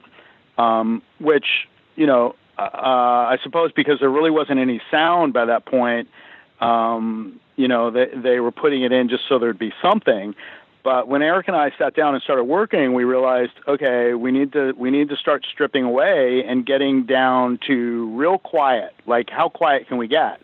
um, 0.58 1.02
which 1.20 1.68
you 1.96 2.06
know 2.06 2.36
uh, 2.58 2.62
I 2.62 3.38
suppose 3.42 3.72
because 3.72 4.00
there 4.00 4.10
really 4.10 4.32
wasn't 4.32 4.60
any 4.60 4.82
sound 4.92 5.34
by 5.34 5.46
that 5.46 5.66
point. 5.66 6.10
Um, 6.60 7.40
you 7.56 7.68
know 7.68 7.92
they 7.92 8.08
they 8.16 8.40
were 8.40 8.52
putting 8.52 8.84
it 8.84 8.92
in 8.92 9.10
just 9.10 9.24
so 9.28 9.40
there'd 9.40 9.58
be 9.58 9.74
something. 9.82 10.36
But 10.84 11.08
when 11.08 11.22
Eric 11.22 11.48
and 11.48 11.56
I 11.56 11.72
sat 11.78 11.96
down 11.96 12.14
and 12.14 12.22
started 12.22 12.44
working, 12.44 12.94
we 12.94 13.06
realized, 13.06 13.54
okay, 13.68 14.14
we 14.14 14.32
need 14.32 14.52
to 14.52 14.74
we 14.78 14.92
need 14.92 15.10
to 15.10 15.16
start 15.16 15.46
stripping 15.50 15.86
away 15.86 16.44
and 16.46 16.66
getting 16.66 17.06
down 17.06 17.60
to 17.68 18.10
real 18.18 18.38
quiet. 18.38 18.94
Like 19.06 19.30
how 19.30 19.48
quiet 19.48 19.88
can 19.88 19.98
we 19.98 20.08
get? 20.08 20.42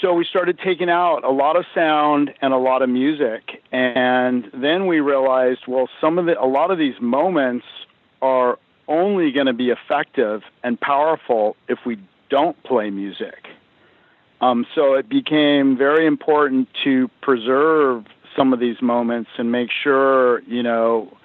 So 0.00 0.12
we 0.14 0.24
started 0.24 0.58
taking 0.58 0.90
out 0.90 1.22
a 1.24 1.30
lot 1.30 1.56
of 1.56 1.64
sound 1.74 2.34
and 2.40 2.52
a 2.52 2.58
lot 2.58 2.82
of 2.82 2.88
music, 2.88 3.62
and 3.72 4.50
then 4.52 4.86
we 4.86 5.00
realized, 5.00 5.60
well, 5.68 5.88
some 6.00 6.18
of 6.18 6.26
the 6.26 6.40
a 6.42 6.46
lot 6.46 6.70
of 6.70 6.78
these 6.78 7.00
moments 7.00 7.66
are 8.20 8.58
only 8.88 9.32
going 9.32 9.46
to 9.46 9.52
be 9.52 9.70
effective 9.70 10.42
and 10.62 10.80
powerful 10.80 11.56
if 11.68 11.78
we 11.86 11.98
don't 12.30 12.60
play 12.64 12.90
music. 12.90 13.48
Um, 14.40 14.66
so 14.74 14.94
it 14.94 15.08
became 15.08 15.76
very 15.76 16.06
important 16.06 16.68
to 16.84 17.08
preserve 17.22 18.04
some 18.36 18.52
of 18.52 18.60
these 18.60 18.80
moments 18.82 19.30
and 19.38 19.50
make 19.52 19.70
sure, 19.70 20.40
you 20.42 20.62
know, 20.62 21.16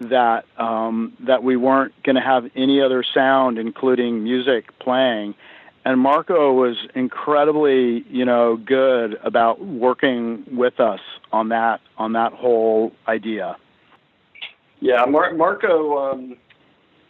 that 0.00 0.44
um, 0.56 1.12
that 1.20 1.42
we 1.42 1.56
weren't 1.56 1.92
going 2.02 2.16
to 2.16 2.22
have 2.22 2.50
any 2.56 2.80
other 2.80 3.02
sound, 3.02 3.58
including 3.58 4.24
music, 4.24 4.78
playing. 4.78 5.34
And 5.84 5.98
Marco 5.98 6.52
was 6.52 6.76
incredibly, 6.94 8.04
you 8.10 8.24
know, 8.24 8.56
good 8.56 9.18
about 9.22 9.64
working 9.64 10.44
with 10.52 10.78
us 10.80 11.00
on 11.32 11.48
that 11.50 11.80
on 11.96 12.12
that 12.14 12.32
whole 12.32 12.92
idea. 13.08 13.56
Yeah, 14.80 15.04
Mar- 15.06 15.34
Marco. 15.34 16.12
Um, 16.12 16.36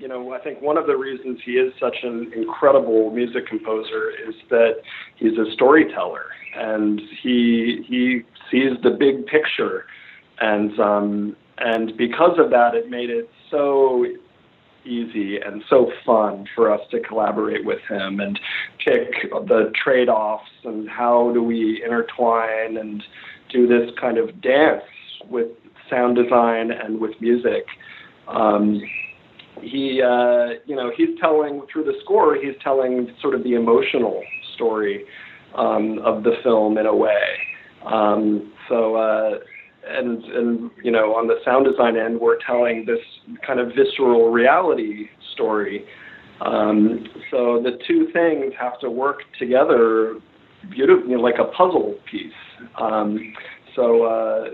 you 0.00 0.08
know, 0.08 0.32
I 0.32 0.38
think 0.38 0.62
one 0.62 0.78
of 0.78 0.86
the 0.86 0.96
reasons 0.96 1.40
he 1.44 1.52
is 1.52 1.74
such 1.78 1.96
an 2.02 2.32
incredible 2.34 3.10
music 3.10 3.46
composer 3.46 4.10
is 4.10 4.34
that 4.48 4.76
he's 5.16 5.36
a 5.36 5.52
storyteller, 5.52 6.24
and 6.56 7.00
he 7.22 7.84
he 7.86 8.22
sees 8.50 8.80
the 8.82 8.90
big 8.90 9.26
picture, 9.26 9.84
and 10.40 10.80
um, 10.80 11.36
and 11.58 11.94
because 11.98 12.38
of 12.38 12.48
that, 12.50 12.74
it 12.74 12.88
made 12.88 13.10
it 13.10 13.28
so 13.50 14.06
easy 14.86 15.38
and 15.38 15.62
so 15.68 15.92
fun 16.06 16.46
for 16.54 16.72
us 16.72 16.80
to 16.90 17.00
collaborate 17.00 17.66
with 17.66 17.80
him 17.86 18.20
and 18.20 18.40
pick 18.82 19.12
the 19.30 19.70
trade-offs 19.84 20.48
and 20.64 20.88
how 20.88 21.30
do 21.34 21.42
we 21.42 21.82
intertwine 21.84 22.78
and 22.78 23.02
do 23.52 23.66
this 23.66 23.90
kind 24.00 24.16
of 24.16 24.40
dance 24.40 24.82
with 25.28 25.48
sound 25.90 26.16
design 26.16 26.70
and 26.70 26.98
with 26.98 27.10
music. 27.20 27.66
Um, 28.26 28.80
he, 29.62 30.02
uh, 30.02 30.60
you 30.66 30.76
know, 30.76 30.90
he's 30.96 31.08
telling 31.20 31.62
through 31.72 31.84
the 31.84 31.94
score. 32.02 32.34
He's 32.34 32.54
telling 32.62 33.14
sort 33.20 33.34
of 33.34 33.44
the 33.44 33.54
emotional 33.54 34.22
story 34.54 35.04
um, 35.56 35.98
of 36.00 36.22
the 36.22 36.32
film 36.42 36.78
in 36.78 36.86
a 36.86 36.94
way. 36.94 37.22
Um, 37.84 38.52
so, 38.68 38.96
uh, 38.96 39.38
and 39.86 40.22
and 40.24 40.70
you 40.82 40.90
know, 40.90 41.14
on 41.14 41.26
the 41.26 41.36
sound 41.44 41.66
design 41.66 41.96
end, 41.96 42.20
we're 42.20 42.38
telling 42.46 42.84
this 42.86 43.00
kind 43.46 43.60
of 43.60 43.68
visceral 43.68 44.30
reality 44.30 45.08
story. 45.32 45.84
Um, 46.40 47.06
so 47.30 47.62
the 47.62 47.78
two 47.86 48.08
things 48.12 48.52
have 48.58 48.80
to 48.80 48.90
work 48.90 49.18
together 49.38 50.16
beautifully, 50.70 51.16
like 51.16 51.36
a 51.38 51.50
puzzle 51.56 51.96
piece. 52.10 52.32
Um, 52.80 53.34
so. 53.74 54.04
Uh, 54.04 54.44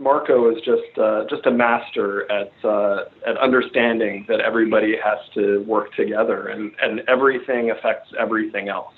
Marco 0.00 0.50
is 0.50 0.62
just 0.62 0.98
uh, 0.98 1.24
just 1.28 1.44
a 1.44 1.50
master 1.50 2.30
at 2.32 2.52
uh, 2.64 3.04
at 3.26 3.36
understanding 3.36 4.24
that 4.28 4.40
everybody 4.40 4.96
has 4.96 5.18
to 5.34 5.62
work 5.64 5.94
together 5.94 6.48
and, 6.48 6.72
and 6.82 7.02
everything 7.06 7.70
affects 7.70 8.10
everything 8.18 8.68
else. 8.68 8.94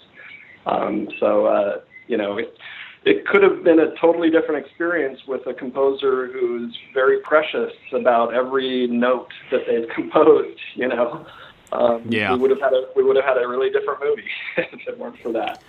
Um, 0.65 1.09
so 1.19 1.47
uh, 1.47 1.81
you 2.07 2.17
know, 2.17 2.39
it, 2.39 2.57
it 3.05 3.27
could 3.27 3.43
have 3.43 3.65
been 3.65 3.81
a 3.81 3.95
totally 3.97 4.31
different 4.31 4.65
experience 4.65 5.19
with 5.27 5.45
a 5.49 5.55
composer 5.55 6.29
who's 6.29 6.79
very 6.95 7.19
precious 7.21 7.73
about 7.93 8.33
every 8.33 8.87
note 8.87 9.33
that 9.51 9.63
they've 9.67 9.89
composed. 9.95 10.61
You 10.77 10.89
know, 10.89 11.27
um, 11.73 12.05
Yeah. 12.09 12.33
we 12.33 12.39
would 12.39 12.51
have 12.51 12.61
had 12.61 12.73
a 12.75 12.87
we 12.95 13.03
would 13.03 13.17
have 13.17 13.25
had 13.25 13.39
a 13.39 13.49
really 13.49 13.71
different 13.71 14.01
movie 14.05 14.31
if 14.57 14.87
it 14.87 14.97
weren't 14.97 15.19
for 15.19 15.33
that. 15.33 15.65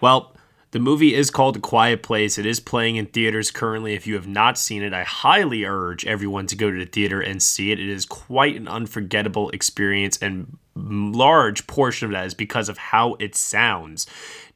Well, 0.00 0.32
the 0.70 0.78
movie 0.78 1.14
is 1.14 1.30
called 1.30 1.56
A 1.56 1.60
Quiet 1.60 2.02
Place. 2.02 2.36
It 2.36 2.44
is 2.44 2.60
playing 2.60 2.96
in 2.96 3.06
theaters 3.06 3.50
currently. 3.50 3.94
If 3.94 4.06
you 4.06 4.14
have 4.14 4.26
not 4.26 4.58
seen 4.58 4.82
it, 4.82 4.92
I 4.92 5.02
highly 5.02 5.64
urge 5.64 6.04
everyone 6.04 6.46
to 6.48 6.56
go 6.56 6.70
to 6.70 6.78
the 6.78 6.84
theater 6.84 7.20
and 7.20 7.42
see 7.42 7.72
it. 7.72 7.80
It 7.80 7.88
is 7.88 8.04
quite 8.04 8.56
an 8.56 8.68
unforgettable 8.68 9.50
experience, 9.50 10.18
and 10.18 10.58
large 10.74 11.66
portion 11.66 12.06
of 12.06 12.12
that 12.12 12.26
is 12.26 12.34
because 12.34 12.68
of 12.68 12.78
how 12.78 13.14
it 13.18 13.34
sounds. 13.34 14.06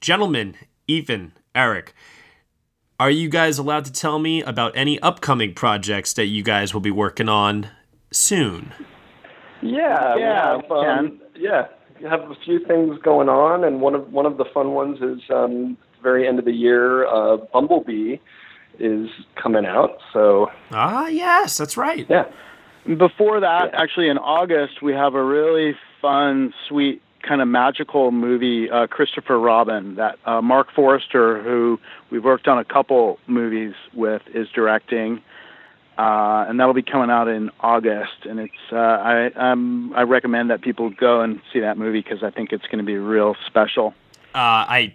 Gentlemen, 0.00 0.54
Ethan, 0.86 1.32
Eric, 1.54 1.94
are 3.00 3.10
you 3.10 3.28
guys 3.28 3.58
allowed 3.58 3.84
to 3.86 3.92
tell 3.92 4.18
me 4.18 4.42
about 4.42 4.76
any 4.76 5.00
upcoming 5.00 5.54
projects 5.54 6.12
that 6.12 6.26
you 6.26 6.42
guys 6.42 6.74
will 6.74 6.80
be 6.80 6.90
working 6.90 7.28
on 7.28 7.68
soon? 8.10 8.72
Yeah, 9.62 10.14
we 10.14 10.20
Yeah, 10.20 10.52
have, 10.52 10.70
um, 10.70 11.20
yeah, 11.34 11.66
we 12.00 12.08
have 12.08 12.20
a 12.30 12.34
few 12.44 12.64
things 12.66 12.98
going 13.02 13.28
on, 13.28 13.64
and 13.64 13.80
one 13.80 13.94
of 13.94 14.12
one 14.12 14.26
of 14.26 14.36
the 14.36 14.44
fun 14.52 14.72
ones 14.72 14.98
is 15.00 15.20
um, 15.30 15.76
very 16.02 16.26
end 16.26 16.38
of 16.38 16.44
the 16.44 16.52
year. 16.52 17.06
Uh, 17.06 17.36
Bumblebee 17.52 18.16
is 18.78 19.08
coming 19.36 19.64
out, 19.66 19.98
so 20.12 20.50
Ah, 20.70 21.06
yes, 21.08 21.56
that's 21.58 21.76
right. 21.76 22.06
yeah. 22.08 22.24
Before 22.96 23.38
that, 23.40 23.74
actually 23.74 24.08
in 24.08 24.18
August, 24.18 24.82
we 24.82 24.92
have 24.92 25.14
a 25.14 25.22
really 25.22 25.76
fun, 26.00 26.52
sweet, 26.68 27.00
kind 27.22 27.40
of 27.40 27.46
magical 27.46 28.10
movie, 28.10 28.68
uh, 28.68 28.88
Christopher 28.88 29.38
Robin, 29.38 29.94
that 29.94 30.18
uh, 30.26 30.42
Marc 30.42 30.72
Forster, 30.72 31.40
who 31.42 31.78
we've 32.10 32.24
worked 32.24 32.48
on 32.48 32.58
a 32.58 32.64
couple 32.64 33.20
movies 33.28 33.74
with, 33.94 34.22
is 34.34 34.48
directing. 34.48 35.20
Uh, 35.96 36.46
and 36.48 36.58
that'll 36.58 36.74
be 36.74 36.82
coming 36.82 37.10
out 37.10 37.28
in 37.28 37.50
August, 37.60 38.24
and 38.28 38.40
it's 38.40 38.72
uh, 38.72 38.76
I 38.76 39.26
um, 39.36 39.92
I 39.94 40.02
recommend 40.02 40.48
that 40.50 40.62
people 40.62 40.88
go 40.88 41.20
and 41.20 41.40
see 41.52 41.60
that 41.60 41.76
movie 41.76 42.00
because 42.00 42.22
I 42.24 42.30
think 42.30 42.50
it's 42.50 42.64
going 42.64 42.78
to 42.78 42.84
be 42.84 42.96
real 42.96 43.36
special. 43.46 43.88
uh, 44.34 44.64
I 44.66 44.94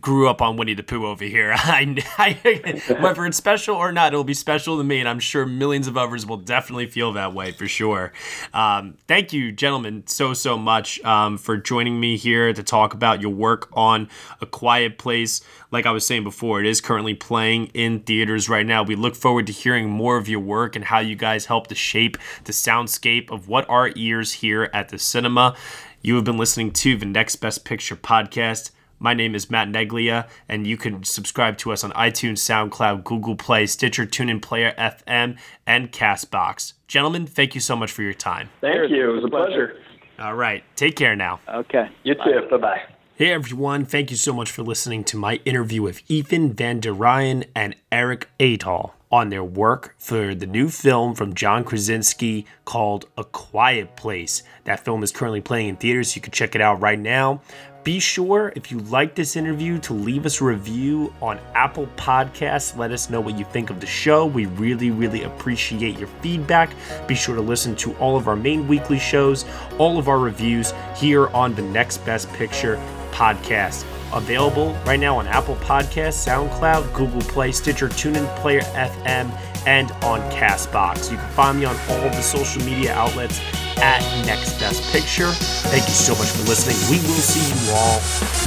grew 0.00 0.28
up 0.28 0.42
on 0.42 0.56
Winnie 0.56 0.74
the 0.74 0.82
Pooh 0.82 1.06
over 1.06 1.24
here. 1.24 1.54
I, 1.56 2.02
I, 2.18 2.96
whether 3.00 3.24
it's 3.26 3.36
special 3.36 3.76
or 3.76 3.92
not, 3.92 4.12
it'll 4.12 4.24
be 4.24 4.34
special 4.34 4.78
to 4.78 4.84
me, 4.84 5.00
and 5.00 5.08
I'm 5.08 5.20
sure 5.20 5.46
millions 5.46 5.86
of 5.86 5.96
others 5.96 6.26
will 6.26 6.36
definitely 6.36 6.86
feel 6.86 7.12
that 7.14 7.34
way 7.34 7.52
for 7.52 7.66
sure. 7.66 8.12
Um, 8.52 8.96
thank 9.08 9.32
you, 9.32 9.52
gentlemen, 9.52 10.04
so 10.06 10.34
so 10.34 10.58
much 10.58 11.00
um, 11.04 11.38
for 11.38 11.56
joining 11.56 11.98
me 11.98 12.16
here 12.16 12.52
to 12.52 12.62
talk 12.62 12.94
about 12.94 13.20
your 13.20 13.32
work 13.32 13.68
on 13.72 14.08
A 14.40 14.46
Quiet 14.46 14.98
Place. 14.98 15.40
Like 15.70 15.86
I 15.86 15.90
was 15.90 16.06
saying 16.06 16.24
before, 16.24 16.60
it 16.60 16.66
is 16.66 16.80
currently 16.80 17.14
playing 17.14 17.66
in 17.74 18.00
theaters 18.00 18.48
right 18.48 18.66
now. 18.66 18.82
We 18.82 18.96
look 18.96 19.16
forward 19.16 19.46
to 19.48 19.52
hearing 19.52 19.88
more 19.88 20.16
of 20.16 20.28
your 20.28 20.40
work 20.40 20.76
and 20.76 20.84
how 20.84 21.00
you 21.00 21.16
guys 21.16 21.46
help 21.46 21.66
to 21.68 21.74
shape 21.74 22.16
the 22.44 22.52
soundscape 22.52 23.30
of 23.30 23.48
what 23.48 23.68
our 23.68 23.90
ears 23.96 24.34
hear 24.34 24.70
at 24.72 24.90
the 24.90 24.98
cinema. 24.98 25.56
You 26.02 26.14
have 26.14 26.24
been 26.24 26.38
listening 26.38 26.70
to 26.72 26.96
the 26.96 27.06
Next 27.06 27.36
Best 27.36 27.64
Picture 27.64 27.96
podcast. 27.96 28.70
My 28.98 29.14
name 29.14 29.34
is 29.34 29.50
Matt 29.50 29.68
Neglia, 29.68 30.28
and 30.48 30.66
you 30.66 30.76
can 30.76 31.04
subscribe 31.04 31.58
to 31.58 31.72
us 31.72 31.84
on 31.84 31.92
iTunes, 31.92 32.38
SoundCloud, 32.38 33.04
Google 33.04 33.36
Play, 33.36 33.66
Stitcher, 33.66 34.06
TuneIn 34.06 34.40
Player, 34.40 34.74
FM, 34.78 35.36
and 35.66 35.92
Castbox. 35.92 36.72
Gentlemen, 36.86 37.26
thank 37.26 37.54
you 37.54 37.60
so 37.60 37.76
much 37.76 37.92
for 37.92 38.02
your 38.02 38.14
time. 38.14 38.48
Thank 38.60 38.90
you. 38.90 39.10
It 39.10 39.12
was 39.12 39.24
a 39.24 39.28
pleasure. 39.28 39.76
All 40.18 40.34
right, 40.34 40.64
take 40.76 40.96
care 40.96 41.14
now. 41.14 41.40
Okay. 41.48 41.90
You 42.04 42.14
too. 42.14 42.48
Bye 42.50 42.56
bye. 42.56 42.82
Hey 43.16 43.32
everyone, 43.32 43.86
thank 43.86 44.10
you 44.10 44.16
so 44.18 44.34
much 44.34 44.50
for 44.50 44.62
listening 44.62 45.02
to 45.04 45.16
my 45.16 45.40
interview 45.46 45.80
with 45.80 46.02
Ethan 46.06 46.52
Van 46.52 46.80
der 46.80 46.92
Ryn 46.92 47.46
and 47.54 47.74
Erik 47.90 48.28
Aadahl 48.38 48.92
on 49.10 49.30
their 49.30 49.42
work 49.42 49.94
for 49.98 50.34
the 50.34 50.46
new 50.46 50.68
film 50.68 51.14
from 51.14 51.34
John 51.34 51.64
Krasinski 51.64 52.44
called 52.66 53.06
A 53.16 53.24
Quiet 53.24 53.96
Place. 53.96 54.42
That 54.64 54.84
film 54.84 55.02
is 55.02 55.12
currently 55.12 55.40
playing 55.40 55.68
in 55.68 55.76
theaters. 55.76 56.14
You 56.14 56.20
can 56.20 56.32
check 56.32 56.54
it 56.54 56.60
out 56.60 56.80
right 56.82 56.98
now. 56.98 57.40
Be 57.86 58.00
sure, 58.00 58.52
if 58.56 58.72
you 58.72 58.80
like 58.80 59.14
this 59.14 59.36
interview, 59.36 59.78
to 59.78 59.92
leave 59.92 60.26
us 60.26 60.40
a 60.40 60.44
review 60.44 61.14
on 61.22 61.38
Apple 61.54 61.86
Podcasts. 61.96 62.76
Let 62.76 62.90
us 62.90 63.08
know 63.10 63.20
what 63.20 63.38
you 63.38 63.44
think 63.44 63.70
of 63.70 63.78
the 63.78 63.86
show. 63.86 64.26
We 64.26 64.46
really, 64.46 64.90
really 64.90 65.22
appreciate 65.22 65.96
your 65.96 66.08
feedback. 66.20 66.70
Be 67.06 67.14
sure 67.14 67.36
to 67.36 67.40
listen 67.40 67.76
to 67.76 67.94
all 67.98 68.16
of 68.16 68.26
our 68.26 68.34
main 68.34 68.66
weekly 68.66 68.98
shows, 68.98 69.44
all 69.78 69.98
of 69.98 70.08
our 70.08 70.18
reviews 70.18 70.74
here 70.96 71.28
on 71.28 71.54
the 71.54 71.62
Next 71.62 71.98
Best 71.98 72.28
Picture 72.32 72.74
podcast. 73.12 73.84
Available 74.12 74.72
right 74.84 74.98
now 74.98 75.18
on 75.18 75.28
Apple 75.28 75.54
Podcasts, 75.54 76.26
SoundCloud, 76.26 76.92
Google 76.92 77.20
Play, 77.20 77.52
Stitcher, 77.52 77.88
TuneIn 77.88 78.26
Player 78.38 78.62
FM, 78.62 79.30
and 79.66 79.90
on 80.02 80.20
Castbox. 80.30 81.10
You 81.10 81.18
can 81.18 81.30
find 81.30 81.58
me 81.58 81.66
on 81.66 81.76
all 81.90 82.08
the 82.08 82.22
social 82.22 82.62
media 82.62 82.94
outlets 82.94 83.40
at 83.78 84.00
Next 84.24 84.58
Best 84.58 84.82
Picture. 84.92 85.30
Thank 85.68 85.86
you 85.86 85.94
so 85.94 86.14
much 86.14 86.28
for 86.28 86.48
listening. 86.48 86.76
We 86.90 87.04
will 87.06 87.20
see 87.20 87.44
you 87.52 87.74
all 87.74 87.98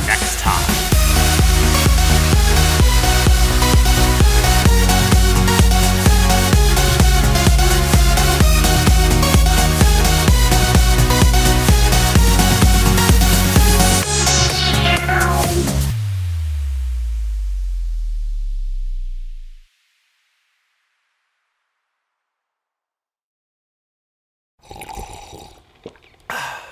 next 0.08 0.40
time. 0.40 0.89